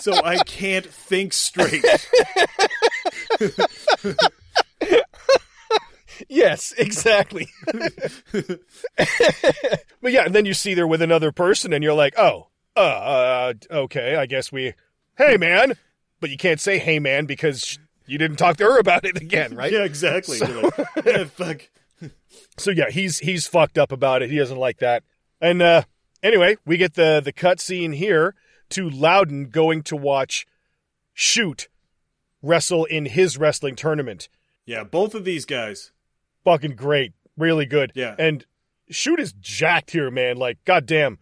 So 0.00 0.14
I 0.24 0.36
can't 0.44 0.86
think 0.86 1.32
straight. 1.32 1.84
Yes, 6.28 6.72
exactly. 6.78 7.48
but 7.72 8.60
yeah, 10.12 10.24
and 10.24 10.34
then 10.34 10.46
you 10.46 10.54
see 10.54 10.74
her 10.74 10.86
with 10.86 11.02
another 11.02 11.32
person, 11.32 11.72
and 11.72 11.82
you're 11.82 11.94
like, 11.94 12.14
oh, 12.18 12.48
uh, 12.76 12.80
uh, 12.80 13.52
okay, 13.70 14.16
I 14.16 14.26
guess 14.26 14.50
we, 14.50 14.74
hey 15.16 15.36
man, 15.36 15.74
but 16.20 16.30
you 16.30 16.36
can't 16.36 16.60
say 16.60 16.78
hey 16.78 16.98
man 16.98 17.26
because 17.26 17.78
you 18.06 18.18
didn't 18.18 18.36
talk 18.36 18.56
to 18.58 18.64
her 18.64 18.78
about 18.78 19.04
it 19.04 19.20
again, 19.20 19.54
right? 19.56 19.72
Yeah, 19.72 19.84
exactly. 19.84 20.38
You're 20.38 20.62
like, 20.62 20.86
yeah, 21.04 21.24
fuck. 21.36 21.68
So 22.58 22.70
yeah, 22.70 22.90
he's 22.90 23.18
he's 23.18 23.46
fucked 23.46 23.78
up 23.78 23.92
about 23.92 24.22
it. 24.22 24.30
He 24.30 24.38
doesn't 24.38 24.58
like 24.58 24.78
that. 24.78 25.04
And 25.40 25.62
uh 25.62 25.82
anyway, 26.22 26.56
we 26.66 26.76
get 26.76 26.94
the 26.94 27.20
the 27.24 27.32
cut 27.32 27.60
scene 27.60 27.92
here 27.92 28.34
to 28.70 28.88
Louden 28.88 29.50
going 29.50 29.82
to 29.84 29.96
watch 29.96 30.46
Shute 31.12 31.68
wrestle 32.42 32.84
in 32.84 33.06
his 33.06 33.38
wrestling 33.38 33.76
tournament. 33.76 34.28
Yeah, 34.66 34.84
both 34.84 35.14
of 35.14 35.24
these 35.24 35.44
guys. 35.44 35.92
Fucking 36.44 36.76
great. 36.76 37.12
Really 37.36 37.66
good. 37.66 37.92
Yeah. 37.94 38.14
And 38.18 38.44
Shute 38.90 39.20
is 39.20 39.32
jacked 39.32 39.92
here, 39.92 40.10
man. 40.10 40.36
Like, 40.36 40.58
goddamn. 40.64 41.18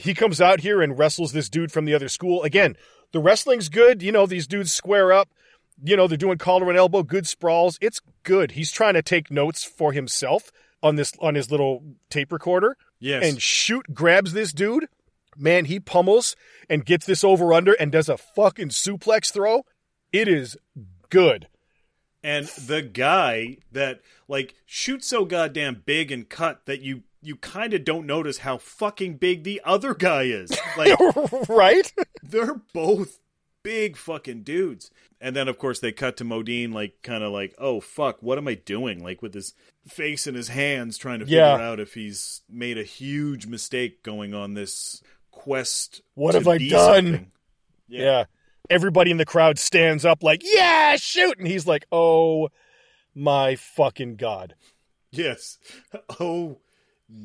He 0.00 0.14
comes 0.14 0.40
out 0.40 0.60
here 0.60 0.80
and 0.82 0.98
wrestles 0.98 1.32
this 1.32 1.48
dude 1.48 1.72
from 1.72 1.84
the 1.84 1.94
other 1.94 2.08
school. 2.08 2.42
Again, 2.42 2.76
the 3.12 3.20
wrestling's 3.20 3.68
good. 3.68 4.02
You 4.02 4.12
know, 4.12 4.26
these 4.26 4.46
dudes 4.46 4.72
square 4.72 5.12
up. 5.12 5.28
You 5.82 5.96
know, 5.96 6.06
they're 6.06 6.18
doing 6.18 6.38
collar 6.38 6.68
and 6.68 6.76
elbow, 6.78 7.02
good 7.02 7.26
sprawls. 7.26 7.78
It's 7.80 8.00
good. 8.22 8.52
He's 8.52 8.70
trying 8.70 8.94
to 8.94 9.02
take 9.02 9.30
notes 9.30 9.64
for 9.64 9.92
himself 9.92 10.50
on 10.82 10.96
this 10.96 11.12
on 11.20 11.34
his 11.34 11.50
little 11.50 11.82
tape 12.10 12.32
recorder. 12.32 12.76
Yes. 12.98 13.24
And 13.26 13.40
Shute 13.40 13.94
grabs 13.94 14.32
this 14.32 14.52
dude. 14.52 14.86
Man, 15.36 15.64
he 15.66 15.80
pummels 15.80 16.36
and 16.68 16.84
gets 16.84 17.06
this 17.06 17.24
over 17.24 17.52
under 17.52 17.72
and 17.72 17.90
does 17.92 18.08
a 18.08 18.18
fucking 18.18 18.68
suplex 18.70 19.32
throw. 19.32 19.64
It 20.12 20.28
is 20.28 20.56
good. 21.08 21.48
and 22.22 22.46
the 22.46 22.82
guy 22.82 23.56
that 23.72 24.00
like 24.28 24.54
Shute's 24.66 25.06
so 25.06 25.24
goddamn 25.24 25.82
big 25.86 26.12
and 26.12 26.28
cut 26.28 26.66
that 26.66 26.82
you 26.82 27.02
you 27.22 27.36
kind 27.36 27.74
of 27.74 27.84
don't 27.84 28.06
notice 28.06 28.38
how 28.38 28.56
fucking 28.58 29.16
big 29.16 29.44
the 29.44 29.60
other 29.64 29.94
guy 29.94 30.22
is. 30.24 30.50
Like 30.76 30.98
right? 31.48 31.92
they're 32.22 32.60
both 32.72 33.18
big 33.62 33.96
fucking 33.96 34.42
dudes. 34.42 34.90
And 35.20 35.36
then 35.36 35.48
of 35.48 35.58
course 35.58 35.80
they 35.80 35.92
cut 35.92 36.16
to 36.18 36.24
Modine 36.24 36.72
like 36.72 37.02
kind 37.02 37.22
of 37.22 37.30
like, 37.32 37.54
"Oh 37.58 37.80
fuck, 37.80 38.22
what 38.22 38.38
am 38.38 38.48
I 38.48 38.54
doing?" 38.54 39.02
like 39.04 39.20
with 39.20 39.34
his 39.34 39.52
face 39.86 40.26
in 40.26 40.34
his 40.34 40.48
hands 40.48 40.96
trying 40.96 41.18
to 41.18 41.26
figure 41.26 41.38
Yeah. 41.40 41.56
out 41.60 41.78
if 41.80 41.92
he's 41.94 42.40
made 42.48 42.78
a 42.78 42.84
huge 42.84 43.46
mistake 43.46 44.02
going 44.02 44.32
on 44.32 44.54
this 44.54 45.02
quest 45.30 46.00
What 46.14 46.34
have 46.34 46.48
I 46.48 46.56
done? 46.58 47.04
something. 47.04 47.32
Yeah. 47.88 48.24
Everybody 48.70 49.10
in 49.10 49.16
the 49.18 49.26
crowd 49.26 49.58
stands 49.58 50.04
up 50.06 50.22
like, 50.22 50.42
yeah, 50.44 50.96
shute. 50.96 51.38
And 51.38 51.46
he's 51.48 51.66
like, 51.66 51.86
oh 51.92 52.48
my 53.14 53.56
fucking 53.56 54.16
God. 54.16 54.54
Yes. 55.10 55.58
Oh 56.20 56.58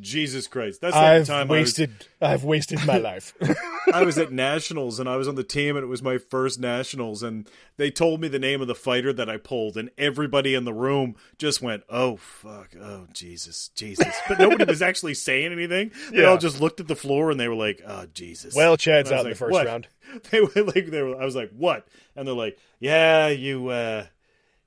Jesus 0.01 0.47
Christ. 0.47 0.81
That's 0.81 0.95
like 0.95 1.03
I've 1.03 1.27
the 1.27 1.33
time 1.33 1.51
I 1.51 1.53
was- 1.59 1.59
wasted, 1.67 1.91
I've 2.21 2.43
wasted 2.43 2.85
my 2.85 2.97
life. 2.97 3.33
I 3.93 4.03
was 4.03 4.17
at 4.17 4.31
nationals 4.31 4.99
and 4.99 5.07
I 5.07 5.15
was 5.15 5.27
on 5.27 5.35
the 5.35 5.43
team 5.43 5.75
and 5.75 5.83
it 5.83 5.87
was 5.87 6.01
my 6.01 6.17
first 6.17 6.59
nationals 6.59 7.21
and 7.21 7.47
they 7.77 7.91
told 7.91 8.19
me 8.21 8.27
the 8.27 8.39
name 8.39 8.61
of 8.61 8.67
the 8.67 8.73
fighter 8.75 9.13
that 9.13 9.29
I 9.29 9.37
pulled 9.37 9.77
and 9.77 9.91
everybody 9.97 10.55
in 10.55 10.63
the 10.65 10.73
room 10.73 11.15
just 11.37 11.61
went, 11.61 11.83
"Oh 11.89 12.15
fuck, 12.17 12.69
oh 12.81 13.07
Jesus, 13.13 13.69
Jesus." 13.75 14.15
But 14.27 14.39
nobody 14.39 14.63
was 14.65 14.81
actually 14.81 15.13
saying 15.13 15.51
anything. 15.51 15.91
They 16.11 16.19
Yeah. 16.21 16.25
all 16.29 16.37
just 16.37 16.59
looked 16.61 16.79
at 16.79 16.87
the 16.87 16.95
floor 16.95 17.29
and 17.31 17.39
they 17.39 17.47
were 17.47 17.55
like, 17.55 17.81
"Oh 17.85 18.05
Jesus." 18.13 18.55
well, 18.55 18.77
Chad's 18.77 19.11
out 19.11 19.17
was 19.19 19.25
in 19.25 19.29
the 19.31 19.35
first 19.35 19.51
"What?" 19.51 19.65
round. 19.67 19.87
They 20.31 20.41
were 20.41 20.63
like 20.63 20.87
they 20.87 21.01
were 21.01 21.21
I 21.21 21.25
was 21.25 21.35
like, 21.35 21.51
"What?" 21.55 21.87
And 22.15 22.27
they're 22.27 22.33
like, 22.35 22.57
"Yeah, 22.79 23.27
you 23.27 23.67
uh 23.69 24.05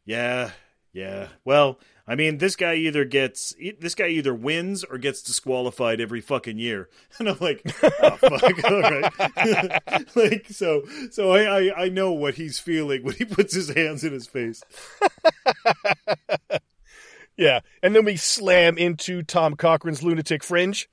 yeah, 0.04 0.50
yeah. 0.92 1.28
Well, 1.44 1.78
I 2.08 2.14
mean, 2.14 2.38
this 2.38 2.56
guy 2.56 2.74
either 2.74 3.04
gets 3.04 3.54
this 3.78 3.94
guy 3.94 4.08
either 4.08 4.34
wins 4.34 4.82
or 4.82 4.98
gets 4.98 5.22
disqualified 5.22 6.00
every 6.00 6.20
fucking 6.20 6.58
year." 6.58 6.88
And 7.18 7.28
I'm 7.28 7.38
like, 7.40 7.62
"Oh 7.82 8.10
fuck, 8.16 8.64
all 8.70 8.80
right." 8.80 10.16
like 10.16 10.46
so, 10.50 10.82
so 11.10 11.32
I, 11.32 11.42
I 11.42 11.84
I 11.84 11.88
know 11.88 12.12
what 12.12 12.34
he's 12.34 12.58
feeling 12.58 13.02
when 13.02 13.14
he 13.14 13.24
puts 13.24 13.54
his 13.54 13.68
hands 13.70 14.04
in 14.04 14.12
his 14.12 14.26
face. 14.26 14.62
Yeah. 17.38 17.60
And 17.82 17.94
then 17.94 18.04
we 18.04 18.16
slam 18.16 18.76
into 18.76 19.22
Tom 19.22 19.54
Cochrane's 19.54 20.02
Lunatic 20.02 20.42
Fringe. 20.42 20.88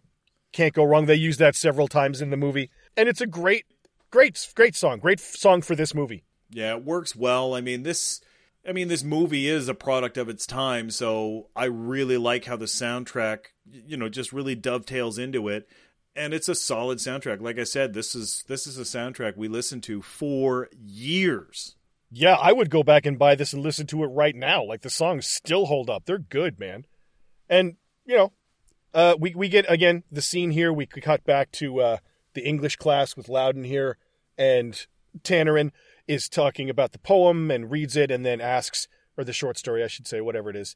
Can't 0.53 0.73
go 0.73 0.85
wrong. 0.85 1.07
They 1.07 1.15
use 1.15 1.37
that 1.37 1.55
several 1.55 1.89
times 1.89 2.21
in 2.21 2.29
the 2.29 2.37
movie. 2.37 2.69
And 2.95 3.09
it's 3.09 3.19
a 3.19 3.27
great, 3.27 3.65
great, 4.11 4.47
great 4.55 4.75
song. 4.75 4.99
Great 4.99 5.19
song 5.19 5.61
for 5.61 5.75
this 5.75 5.93
movie. 5.93 6.23
Yeah, 6.51 6.75
it 6.75 6.85
works 6.85 7.15
well. 7.15 7.55
I 7.55 7.61
mean, 7.61 7.83
this 7.83 8.21
I 8.67 8.71
mean, 8.71 8.87
this 8.87 9.03
movie 9.03 9.47
is 9.47 9.67
a 9.67 9.73
product 9.75 10.17
of 10.17 10.29
its 10.29 10.47
time, 10.47 10.89
so 10.89 11.49
I 11.55 11.65
really 11.65 12.17
like 12.17 12.45
how 12.45 12.55
the 12.55 12.65
soundtrack, 12.65 13.47
you 13.69 13.95
know, 13.97 14.09
just 14.09 14.33
really 14.33 14.55
dovetails 14.55 15.17
into 15.17 15.47
it. 15.47 15.67
And 16.15 16.33
it's 16.33 16.49
a 16.49 16.55
solid 16.55 16.99
soundtrack. 16.99 17.41
Like 17.41 17.59
I 17.59 17.65
said, 17.65 17.93
this 17.93 18.15
is 18.15 18.43
this 18.47 18.65
is 18.65 18.79
a 18.79 18.83
soundtrack 18.83 19.35
we 19.35 19.47
listened 19.47 19.83
to 19.83 20.01
for 20.01 20.69
years. 20.73 21.75
Yeah, 22.09 22.35
I 22.35 22.53
would 22.53 22.69
go 22.69 22.83
back 22.83 23.05
and 23.05 23.19
buy 23.19 23.35
this 23.35 23.51
and 23.51 23.61
listen 23.61 23.87
to 23.87 24.03
it 24.03 24.07
right 24.07 24.35
now. 24.35 24.63
Like 24.63 24.81
the 24.81 24.89
songs 24.89 25.27
still 25.27 25.65
hold 25.65 25.89
up. 25.89 26.05
They're 26.05 26.17
good, 26.17 26.57
man. 26.57 26.85
And, 27.49 27.75
you 28.05 28.15
know, 28.15 28.33
uh, 28.93 29.15
we, 29.19 29.35
we 29.35 29.49
get, 29.49 29.65
again, 29.67 30.03
the 30.09 30.21
scene 30.21 30.51
here. 30.51 30.71
We 30.71 30.85
cut 30.85 31.25
back 31.25 31.51
to 31.53 31.81
uh, 31.81 31.97
the 32.33 32.47
English 32.47 32.77
class 32.77 33.17
with 33.17 33.27
Louden 33.27 33.65
here. 33.65 33.97
And 34.37 34.85
Tanneran 35.23 35.71
is 36.07 36.29
talking 36.29 36.69
about 36.69 36.91
the 36.91 36.99
poem 36.99 37.51
and 37.51 37.71
reads 37.71 37.95
it 37.95 38.11
and 38.11 38.25
then 38.25 38.41
asks, 38.41 38.87
or 39.17 39.23
the 39.23 39.33
short 39.33 39.57
story, 39.57 39.83
I 39.83 39.87
should 39.87 40.07
say, 40.07 40.21
whatever 40.21 40.49
it 40.49 40.55
is, 40.55 40.75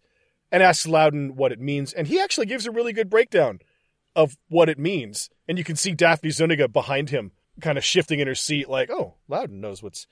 and 0.52 0.64
asks 0.64 0.88
Louden 0.88 1.36
what 1.36 1.52
it 1.52 1.60
means. 1.60 1.94
And 1.94 2.08
he 2.08 2.20
actually 2.20 2.48
gives 2.48 2.66
a 2.66 2.72
really 2.72 2.94
good 2.94 3.10
breakdown 3.10 3.60
of 4.16 4.38
what 4.48 4.70
it 4.70 4.80
means. 4.80 5.30
And 5.48 5.58
you 5.58 5.64
can 5.64 5.76
see 5.76 5.92
Daphne 5.92 6.32
Zuniga 6.32 6.68
behind 6.68 7.10
him, 7.10 7.32
kind 7.62 7.78
of 7.78 7.84
shifting 7.84 8.20
in 8.20 8.28
her 8.28 8.36
seat, 8.36 8.70
like, 8.70 8.90
oh, 8.90 9.16
Louden 9.28 9.62
knows 9.62 9.84
what's 9.84 10.08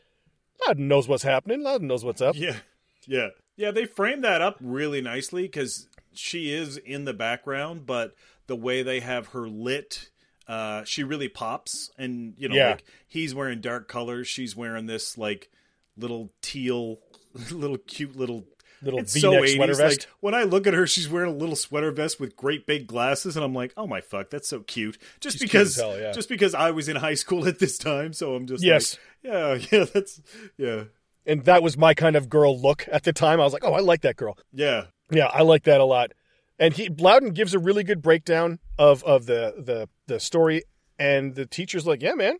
Louden 0.65 0.87
knows 0.87 1.07
what's 1.07 1.23
happening. 1.23 1.61
Louden 1.61 1.87
knows 1.87 2.03
what's 2.03 2.21
up. 2.21 2.35
Yeah. 2.35 2.57
Yeah. 3.05 3.29
Yeah, 3.55 3.71
they 3.71 3.85
framed 3.85 4.23
that 4.23 4.41
up 4.41 4.57
really 4.59 5.01
nicely 5.01 5.47
cuz 5.47 5.87
she 6.13 6.51
is 6.53 6.77
in 6.77 7.05
the 7.05 7.13
background, 7.13 7.85
but 7.85 8.13
the 8.47 8.55
way 8.55 8.81
they 8.83 8.99
have 8.99 9.27
her 9.27 9.47
lit 9.47 10.09
uh, 10.47 10.83
she 10.85 11.03
really 11.03 11.27
pops, 11.29 11.91
and 11.97 12.33
you 12.37 12.47
know, 12.49 12.55
Yeah. 12.55 12.69
like 12.71 12.83
he's 13.07 13.33
wearing 13.35 13.61
dark 13.61 13.87
colors, 13.87 14.27
she's 14.27 14.55
wearing 14.55 14.85
this 14.85 15.17
like 15.17 15.49
little 15.97 16.31
teal, 16.41 16.99
little 17.51 17.77
cute 17.77 18.15
little. 18.15 18.45
Little 18.83 18.99
it's 18.99 19.15
V-neck 19.15 19.39
so 19.39 19.41
80s. 19.41 19.55
sweater 19.55 19.73
vest. 19.73 19.99
Like 20.01 20.07
when 20.19 20.35
I 20.35 20.43
look 20.43 20.67
at 20.67 20.75
her, 20.75 20.85
she's 20.85 21.09
wearing 21.09 21.31
a 21.33 21.35
little 21.35 21.55
sweater 21.55 21.89
vest 21.89 22.19
with 22.19 22.35
great 22.35 22.67
big 22.67 22.85
glasses, 22.85 23.35
and 23.35 23.43
I'm 23.43 23.55
like, 23.55 23.73
oh 23.75 23.87
my 23.87 24.01
fuck, 24.01 24.29
that's 24.29 24.47
so 24.47 24.59
cute. 24.59 24.99
Just 25.19 25.39
She's 25.39 25.49
because, 25.49 25.69
as 25.79 25.83
hell, 25.83 25.99
yeah. 25.99 26.11
just 26.11 26.29
because 26.29 26.53
I 26.53 26.69
was 26.69 26.87
in 26.87 26.95
high 26.95 27.15
school 27.15 27.47
at 27.47 27.57
this 27.57 27.79
time, 27.79 28.13
so 28.13 28.35
I'm 28.35 28.45
just 28.45 28.63
Yes. 28.63 28.99
like, 29.23 29.33
yeah, 29.33 29.53
yeah, 29.79 29.85
that's 29.91 30.21
yeah, 30.59 30.83
And 31.25 31.43
that 31.45 31.63
was 31.63 31.75
my 31.75 31.95
kind 31.95 32.15
of 32.15 32.29
girl 32.29 32.55
look 32.61 32.87
at 32.91 33.01
the 33.03 33.13
time. 33.13 33.41
I 33.41 33.45
was 33.45 33.51
like, 33.53 33.63
oh, 33.65 33.73
I 33.73 33.79
like 33.79 34.01
that 34.01 34.15
girl. 34.15 34.37
yeah. 34.53 34.85
Yeah, 35.09 35.25
I 35.33 35.41
like 35.41 35.63
that 35.63 35.81
a 35.81 35.85
lot. 35.85 36.11
And 36.59 36.73
he 36.73 36.89
Louden 36.89 37.31
gives 37.31 37.53
a 37.53 37.59
really 37.59 37.83
good 37.83 38.01
breakdown 38.01 38.59
of 38.77 39.03
of 39.03 39.25
the 39.25 39.53
the 39.57 39.89
the 40.07 40.19
story, 40.19 40.63
and 40.97 41.35
the 41.35 41.45
teacher's 41.45 41.85
like, 41.85 42.01
"Yeah, 42.01 42.15
man, 42.15 42.37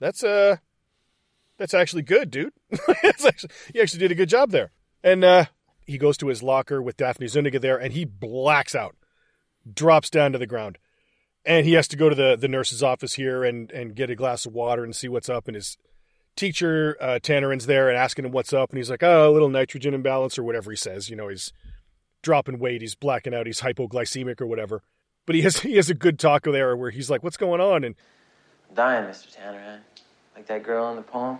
that's 0.00 0.24
uh, 0.24 0.56
that's 1.56 1.74
actually 1.74 2.02
good, 2.02 2.30
dude. 2.30 2.52
it's 2.70 3.24
actually, 3.24 3.50
actually 3.80 4.00
did 4.00 4.12
a 4.12 4.16
good 4.16 4.28
job 4.28 4.50
there." 4.50 4.72
And 5.04 5.22
uh, 5.24 5.44
he 5.86 5.98
goes 5.98 6.16
to 6.18 6.28
his 6.28 6.42
locker 6.42 6.82
with 6.82 6.96
Daphne 6.96 7.28
Zuniga 7.28 7.58
there, 7.58 7.76
and 7.76 7.92
he 7.92 8.04
blacks 8.04 8.74
out, 8.74 8.96
drops 9.72 10.10
down 10.10 10.32
to 10.32 10.38
the 10.38 10.46
ground, 10.46 10.78
and 11.44 11.64
he 11.64 11.74
has 11.74 11.86
to 11.88 11.96
go 11.96 12.08
to 12.08 12.14
the 12.14 12.36
the 12.36 12.48
nurse's 12.48 12.82
office 12.82 13.14
here 13.14 13.44
and 13.44 13.70
and 13.70 13.94
get 13.94 14.10
a 14.10 14.16
glass 14.16 14.46
of 14.46 14.52
water 14.52 14.82
and 14.82 14.96
see 14.96 15.08
what's 15.08 15.28
up. 15.28 15.46
And 15.46 15.54
his 15.54 15.76
teacher 16.36 16.96
uh, 17.00 17.18
Tanneran's 17.20 17.66
there 17.66 17.88
and 17.88 17.96
asking 17.96 18.24
him 18.24 18.32
what's 18.32 18.52
up, 18.52 18.70
and 18.70 18.78
he's 18.78 18.90
like, 18.90 19.02
"Oh, 19.02 19.30
a 19.30 19.32
little 19.32 19.48
nitrogen 19.48 19.94
imbalance 19.94 20.38
or 20.38 20.42
whatever 20.42 20.70
he 20.70 20.76
says." 20.76 21.08
You 21.08 21.16
know, 21.16 21.28
he's 21.28 21.52
dropping 22.22 22.58
weight, 22.58 22.80
he's 22.82 22.94
blacking 22.94 23.34
out, 23.34 23.46
he's 23.46 23.60
hypoglycemic 23.60 24.40
or 24.40 24.46
whatever. 24.46 24.82
But 25.26 25.36
he 25.36 25.42
has 25.42 25.58
he 25.60 25.76
has 25.76 25.90
a 25.90 25.94
good 25.94 26.18
talk 26.18 26.44
there 26.44 26.76
where 26.76 26.90
he's 26.90 27.10
like, 27.10 27.22
"What's 27.22 27.36
going 27.36 27.60
on?" 27.60 27.84
And 27.84 27.94
Dying, 28.74 29.04
Mr. 29.04 29.34
Tanneran. 29.36 29.80
Like 30.36 30.46
that 30.46 30.62
girl 30.62 30.90
in 30.90 30.96
the 30.96 31.02
poem, 31.02 31.38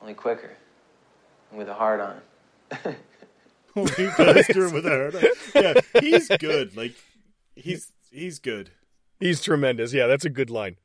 only 0.00 0.14
quicker. 0.14 0.52
And 1.50 1.58
with 1.58 1.68
a 1.68 1.74
heart 1.74 2.00
on. 2.00 2.20
Only 3.76 3.90
faster 4.16 4.70
with 4.70 4.86
her. 4.86 5.12
Yeah, 5.54 5.74
he's 6.00 6.28
good. 6.28 6.74
Like 6.74 6.94
he's 7.54 7.92
he's 8.10 8.38
good. 8.38 8.70
he's 9.20 9.42
tremendous. 9.42 9.92
Yeah, 9.92 10.06
that's 10.06 10.24
a 10.24 10.30
good 10.30 10.48
line. 10.48 10.76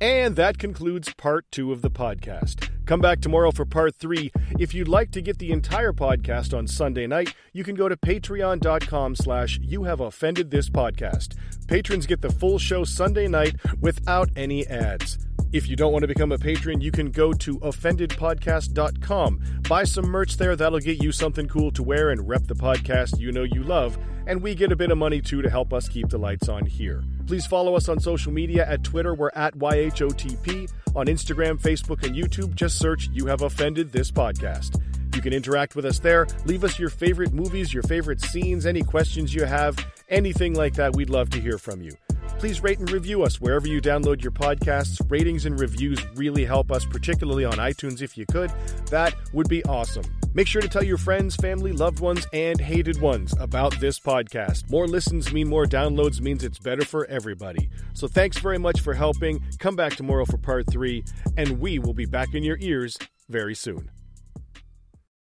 And 0.00 0.36
that 0.36 0.58
concludes 0.58 1.12
part 1.14 1.46
two 1.50 1.72
of 1.72 1.82
the 1.82 1.90
podcast. 1.90 2.70
Come 2.88 3.00
back 3.00 3.20
tomorrow 3.20 3.50
for 3.50 3.66
part 3.66 3.96
three. 3.96 4.32
If 4.58 4.72
you'd 4.72 4.88
like 4.88 5.10
to 5.10 5.20
get 5.20 5.36
the 5.36 5.50
entire 5.52 5.92
podcast 5.92 6.56
on 6.56 6.66
Sunday 6.66 7.06
night, 7.06 7.34
you 7.52 7.62
can 7.62 7.74
go 7.74 7.86
to 7.86 7.98
patreon.com 7.98 9.14
slash 9.14 9.60
you 9.62 9.84
have 9.84 10.00
offended 10.00 10.50
this 10.50 10.70
podcast. 10.70 11.36
Patrons 11.66 12.06
get 12.06 12.22
the 12.22 12.32
full 12.32 12.58
show 12.58 12.84
Sunday 12.84 13.28
night 13.28 13.56
without 13.82 14.30
any 14.36 14.66
ads. 14.68 15.18
If 15.52 15.68
you 15.68 15.76
don't 15.76 15.92
want 15.92 16.04
to 16.04 16.08
become 16.08 16.32
a 16.32 16.38
patron, 16.38 16.80
you 16.80 16.90
can 16.90 17.10
go 17.10 17.34
to 17.34 17.58
offendedpodcast.com. 17.58 19.42
Buy 19.68 19.84
some 19.84 20.08
merch 20.08 20.38
there. 20.38 20.56
That'll 20.56 20.78
get 20.78 21.02
you 21.02 21.12
something 21.12 21.46
cool 21.46 21.70
to 21.72 21.82
wear 21.82 22.08
and 22.08 22.26
rep 22.26 22.46
the 22.46 22.54
podcast 22.54 23.20
you 23.20 23.32
know 23.32 23.42
you 23.42 23.64
love. 23.64 23.98
And 24.26 24.40
we 24.40 24.54
get 24.54 24.72
a 24.72 24.76
bit 24.76 24.90
of 24.90 24.96
money 24.96 25.20
too 25.20 25.42
to 25.42 25.50
help 25.50 25.74
us 25.74 25.90
keep 25.90 26.08
the 26.08 26.18
lights 26.18 26.48
on 26.48 26.64
here. 26.64 27.04
Please 27.28 27.44
follow 27.44 27.76
us 27.76 27.90
on 27.90 28.00
social 28.00 28.32
media 28.32 28.66
at 28.66 28.82
Twitter. 28.82 29.14
We're 29.14 29.30
at 29.34 29.54
YHOTP. 29.58 30.72
On 30.96 31.06
Instagram, 31.06 31.60
Facebook, 31.60 32.02
and 32.02 32.16
YouTube, 32.16 32.54
just 32.54 32.78
search 32.78 33.10
You 33.12 33.26
Have 33.26 33.42
Offended 33.42 33.92
This 33.92 34.10
Podcast. 34.10 34.80
You 35.14 35.20
can 35.20 35.34
interact 35.34 35.76
with 35.76 35.84
us 35.84 35.98
there. 35.98 36.26
Leave 36.46 36.64
us 36.64 36.78
your 36.78 36.88
favorite 36.88 37.34
movies, 37.34 37.74
your 37.74 37.82
favorite 37.82 38.22
scenes, 38.22 38.64
any 38.64 38.82
questions 38.82 39.34
you 39.34 39.44
have, 39.44 39.76
anything 40.08 40.54
like 40.54 40.72
that. 40.76 40.96
We'd 40.96 41.10
love 41.10 41.28
to 41.30 41.40
hear 41.40 41.58
from 41.58 41.82
you. 41.82 41.92
Please 42.38 42.62
rate 42.62 42.78
and 42.78 42.90
review 42.90 43.22
us 43.24 43.38
wherever 43.42 43.68
you 43.68 43.82
download 43.82 44.22
your 44.22 44.32
podcasts. 44.32 44.98
Ratings 45.10 45.44
and 45.44 45.60
reviews 45.60 46.02
really 46.14 46.46
help 46.46 46.72
us, 46.72 46.86
particularly 46.86 47.44
on 47.44 47.54
iTunes 47.54 48.00
if 48.00 48.16
you 48.16 48.24
could. 48.24 48.50
That 48.86 49.14
would 49.34 49.50
be 49.50 49.62
awesome. 49.66 50.04
Make 50.34 50.46
sure 50.46 50.62
to 50.62 50.68
tell 50.68 50.84
your 50.84 50.98
friends, 50.98 51.36
family, 51.36 51.72
loved 51.72 52.00
ones, 52.00 52.26
and 52.32 52.60
hated 52.60 53.00
ones 53.00 53.34
about 53.40 53.78
this 53.80 53.98
podcast. 53.98 54.70
More 54.70 54.86
listens 54.86 55.32
mean 55.32 55.48
more 55.48 55.64
downloads 55.64 56.20
means 56.20 56.44
it's 56.44 56.58
better 56.58 56.84
for 56.84 57.06
everybody. 57.06 57.70
So 57.94 58.06
thanks 58.06 58.38
very 58.38 58.58
much 58.58 58.80
for 58.80 58.94
helping. 58.94 59.42
Come 59.58 59.74
back 59.74 59.96
tomorrow 59.96 60.24
for 60.24 60.38
part 60.38 60.70
three, 60.70 61.04
and 61.36 61.58
we 61.58 61.78
will 61.78 61.94
be 61.94 62.06
back 62.06 62.34
in 62.34 62.42
your 62.42 62.58
ears 62.60 62.96
very 63.28 63.54
soon. 63.54 63.90